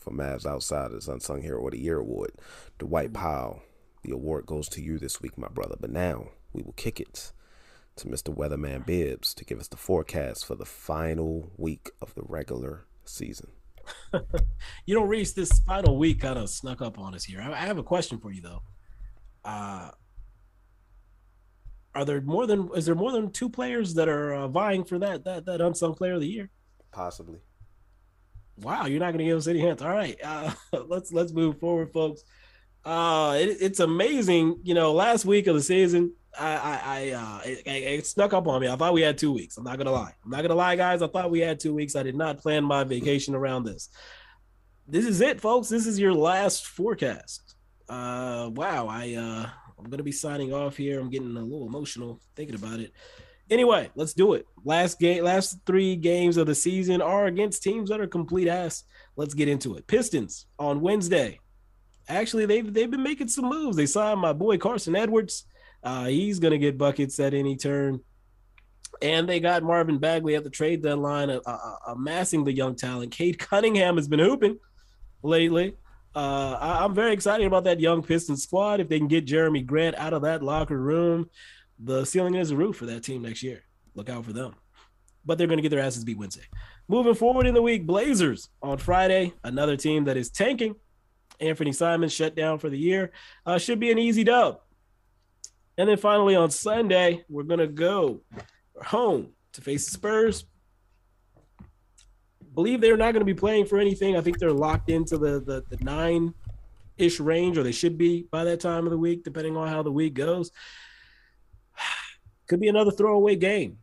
[0.00, 2.32] for Mavs Outsiders Unsung Hero of the Year award.
[2.78, 3.62] Dwight Powell,
[4.02, 5.76] the award goes to you this week, my brother.
[5.78, 7.32] But now we will kick it
[7.96, 8.34] to Mr.
[8.34, 13.50] Weatherman Bibs to give us the forecast for the final week of the regular season.
[14.86, 17.40] you know, Reese, this final week kind of snuck up on us here.
[17.40, 18.62] I, I have a question for you though.
[19.44, 19.90] Uh,
[21.94, 24.98] are there more than is there more than two players that are uh, vying for
[24.98, 26.50] that that that unsung player of the year?
[26.92, 27.40] Possibly.
[28.56, 29.82] Wow, you're not going to give us any hints.
[29.82, 30.52] All right, uh,
[30.88, 32.22] let's let's move forward, folks.
[32.84, 34.60] Uh, it, it's amazing.
[34.62, 38.46] You know, last week of the season, I I, I uh, it, it, snuck up
[38.46, 38.68] on me.
[38.68, 39.56] I thought we had two weeks.
[39.56, 40.14] I'm not gonna lie.
[40.24, 41.02] I'm not gonna lie, guys.
[41.02, 41.96] I thought we had two weeks.
[41.96, 43.88] I did not plan my vacation around this.
[44.86, 45.68] This is it, folks.
[45.68, 47.54] This is your last forecast.
[47.88, 48.86] Uh, wow.
[48.88, 51.00] I uh, I'm gonna be signing off here.
[51.00, 52.92] I'm getting a little emotional thinking about it.
[53.50, 54.46] Anyway, let's do it.
[54.64, 58.84] Last game, last three games of the season are against teams that are complete ass.
[59.16, 59.86] Let's get into it.
[59.88, 61.40] Pistons on Wednesday.
[62.08, 63.76] Actually, they've they've been making some moves.
[63.76, 65.46] They signed my boy Carson Edwards.
[65.82, 68.00] Uh, he's gonna get buckets at any turn.
[69.02, 73.12] And they got Marvin Bagley at the trade deadline, uh, uh, amassing the young talent.
[73.12, 74.58] Cade Cunningham has been hooping
[75.22, 75.76] lately.
[76.14, 78.80] Uh, I, am very excited about that young Pistons squad.
[78.80, 81.30] If they can get Jerami Grant out of that locker room,
[81.82, 83.64] the ceiling is a roof for that team next year.
[83.94, 84.54] Look out for them.
[85.24, 86.44] But they're going to get their asses beat Wednesday.
[86.88, 90.74] Moving forward in the week, Blazers on Friday, another team that is tanking.
[91.40, 93.12] Anthony Simons shut down for the year.
[93.46, 94.60] Uh, should be an easy dub.
[95.78, 98.20] And then finally on Sunday, we're going to go
[98.84, 100.44] home to face the Spurs.
[102.54, 104.16] Believe they're not going to be playing for anything.
[104.16, 106.34] I think they're locked into the, the, the nine
[106.98, 109.82] ish range, or they should be by that time of the week, depending on how
[109.82, 110.50] the week goes
[112.50, 113.78] could be another throwaway game.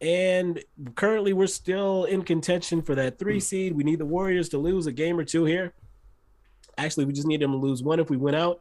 [0.00, 0.62] And
[0.94, 3.40] currently, we're still in contention for that three hmm.
[3.40, 3.76] seed.
[3.76, 5.74] We need the Warriors to lose a game or two here.
[6.78, 8.60] Actually, we just need them to lose one if we win out.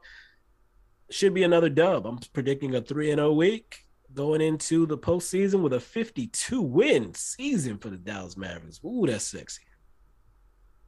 [1.11, 2.07] Should be another dub.
[2.07, 7.77] I'm predicting a 3 0 week going into the postseason with a 52 win season
[7.77, 8.79] for the Dallas Mavericks.
[8.83, 9.61] Ooh, that's sexy.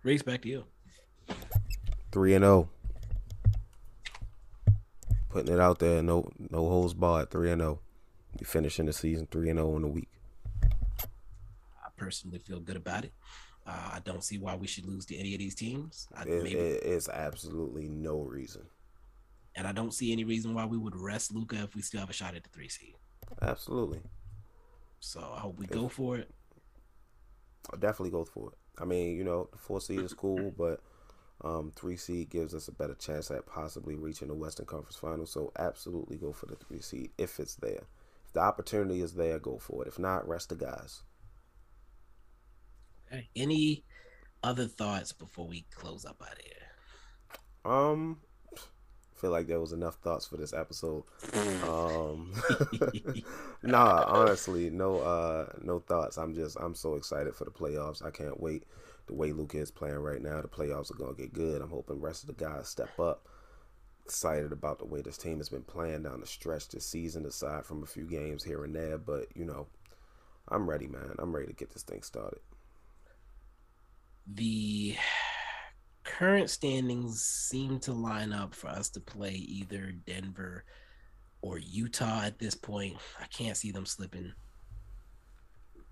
[0.04, 0.64] Race back to you.
[2.12, 2.70] 3 and 0.
[5.30, 7.80] Putting it out there, no no holds barred, 3 and 0
[8.38, 10.10] be finishing the season three and zero oh in a week.
[10.64, 13.14] I personally feel good about it.
[13.66, 16.08] Uh, I don't see why we should lose to any of these teams.
[16.16, 18.64] I, it, maybe, it, it's absolutely no reason.
[19.56, 22.10] And I don't see any reason why we would rest Luka if we still have
[22.10, 22.96] a shot at the three seed.
[23.42, 24.00] Absolutely.
[25.00, 26.30] So I hope we if, go for it.
[27.72, 28.58] I'll definitely go for it.
[28.82, 30.82] I mean, you know, the four seed is cool, but
[31.44, 35.26] um, three seed gives us a better chance at possibly reaching the Western Conference Final.
[35.26, 37.84] So absolutely go for the three seed if it's there
[38.34, 39.88] the opportunity is there, go for it.
[39.88, 41.04] If not, rest the guys.
[43.08, 43.30] Okay.
[43.36, 43.84] Any
[44.44, 47.74] other thoughts before we close up out of here?
[47.74, 48.18] Um,
[49.16, 51.04] feel like there was enough thoughts for this episode.
[51.68, 52.34] Um,
[53.64, 56.18] nah, honestly, no, uh, no thoughts.
[56.18, 58.04] I'm just, I'm so excited for the playoffs.
[58.04, 58.64] I can't wait.
[59.08, 61.62] The way Luka is playing right now, the playoffs are gonna get good.
[61.62, 63.28] I'm hoping the rest of the guys step up
[64.06, 67.66] excited about the way this team has been playing down the stretch this season, aside
[67.66, 68.98] from a few games here and there.
[68.98, 69.68] But you know,
[70.50, 71.16] I'm ready, man.
[71.20, 72.40] I'm ready to get this thing started.
[74.28, 74.96] The
[76.04, 80.66] current standings seem to line up for us to play either Denver
[81.42, 82.98] or Utah at this point.
[83.20, 84.32] I can't see them slipping.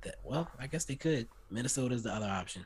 [0.02, 1.28] That well, I guess they could.
[1.50, 2.66] Minnesota is the other option.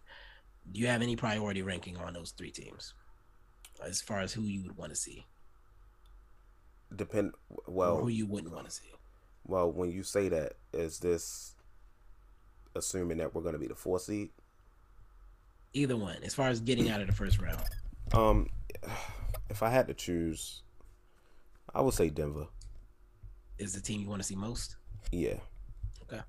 [0.72, 2.94] Do you have any priority ranking on those three teams
[3.86, 5.26] as far as who you would want to see?
[6.98, 7.34] Depend
[7.68, 8.92] well who you wouldn't want to see.
[9.46, 11.56] Well, when you say that, is this
[12.76, 14.30] assuming that we're going to be the four seed?
[15.74, 17.64] Either one, as far as getting out of the first round.
[18.14, 18.50] Um,
[19.50, 20.62] if I had to choose,
[21.74, 22.48] I would say Denver.
[23.58, 24.76] Is the team you want to see most?
[25.12, 25.38] Yeah.
[26.04, 26.22] Okay.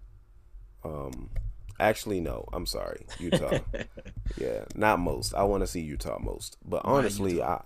[0.85, 1.31] Um,
[1.79, 2.49] actually, no.
[2.53, 3.59] I'm sorry, Utah.
[4.39, 5.35] yeah, not most.
[5.35, 7.63] I want to see Utah most, but honestly, I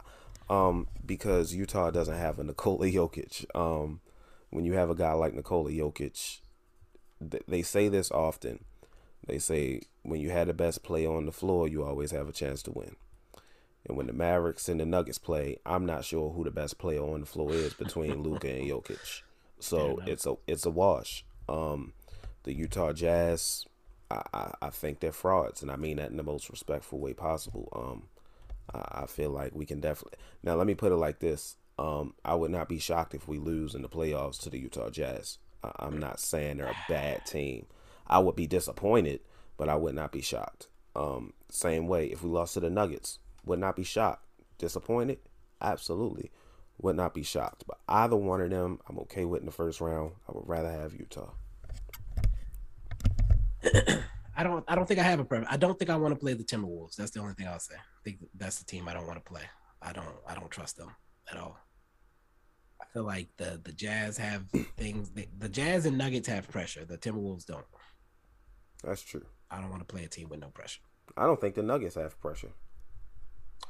[0.50, 3.44] um, because Utah doesn't have a Nikola Jokic.
[3.54, 4.00] Um,
[4.50, 6.40] when you have a guy like Nikola Jokic,
[7.20, 8.64] they say this often.
[9.26, 12.32] They say when you had the best player on the floor, you always have a
[12.32, 12.96] chance to win.
[13.86, 17.00] And when the Mavericks and the Nuggets play, I'm not sure who the best player
[17.00, 19.22] on the floor is between Luka and Jokic.
[19.60, 21.24] So it's a it's a wash.
[21.48, 21.94] Um,
[22.44, 23.64] the Utah Jazz,
[24.10, 27.14] I, I, I, think they're frauds, and I mean that in the most respectful way
[27.14, 27.68] possible.
[27.74, 28.08] Um,
[28.74, 30.54] I, feel like we can definitely now.
[30.54, 33.74] Let me put it like this: um, I would not be shocked if we lose
[33.74, 35.38] in the playoffs to the Utah Jazz.
[35.62, 37.66] I, I'm not saying they're a bad team.
[38.06, 39.20] I would be disappointed,
[39.56, 40.68] but I would not be shocked.
[40.94, 44.24] Um, same way, if we lost to the Nuggets, would not be shocked.
[44.58, 45.18] Disappointed?
[45.60, 46.30] Absolutely.
[46.80, 47.64] Would not be shocked.
[47.66, 50.12] But either one of them, I'm okay with in the first round.
[50.28, 51.30] I would rather have Utah.
[54.36, 54.64] I don't.
[54.68, 55.52] I don't think I have a preference.
[55.52, 56.94] I don't think I want to play the Timberwolves.
[56.94, 57.74] That's the only thing I'll say.
[58.08, 59.42] Think that's the team I don't want to play.
[59.82, 60.16] I don't.
[60.26, 60.96] I don't trust them
[61.30, 61.58] at all.
[62.80, 64.44] I feel like the the Jazz have
[64.78, 65.10] things.
[65.10, 66.86] They, the Jazz and Nuggets have pressure.
[66.86, 67.66] The Timberwolves don't.
[68.82, 69.26] That's true.
[69.50, 70.80] I don't want to play a team with no pressure.
[71.18, 72.52] I don't think the Nuggets have pressure.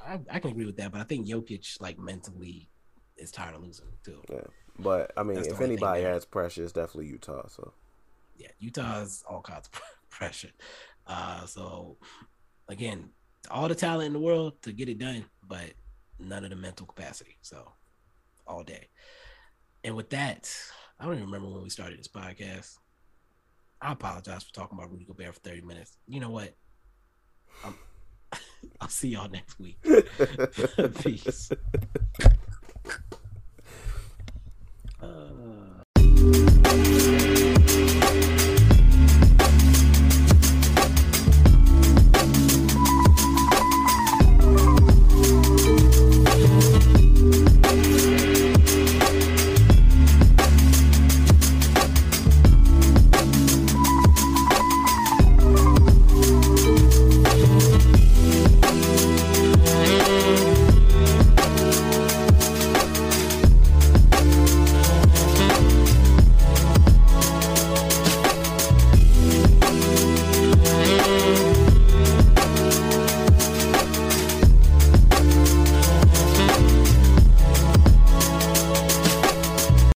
[0.07, 2.71] I, I can agree with that, but I think Jokic like mentally
[3.17, 4.23] is tired of losing too.
[4.31, 4.43] Yeah,
[4.79, 7.49] but I mean, That's if anybody has pressure, it's definitely Utah.
[7.49, 7.73] So
[8.37, 10.53] yeah, Utah has all kinds of pressure.
[11.09, 11.97] Uh, so
[12.69, 13.11] again,
[13.51, 15.73] all the talent in the world to get it done, but
[16.19, 17.37] none of the mental capacity.
[17.43, 17.73] So
[18.47, 18.89] all day.
[19.85, 20.53] And with that,
[20.99, 22.75] I don't even remember when we started this podcast.
[23.81, 25.97] I apologize for talking about Rudy Gobert for 30 minutes.
[26.09, 26.55] You know what?
[27.65, 27.75] I'm,
[28.81, 29.79] I'll see y'all next week.
[31.03, 31.51] Peace.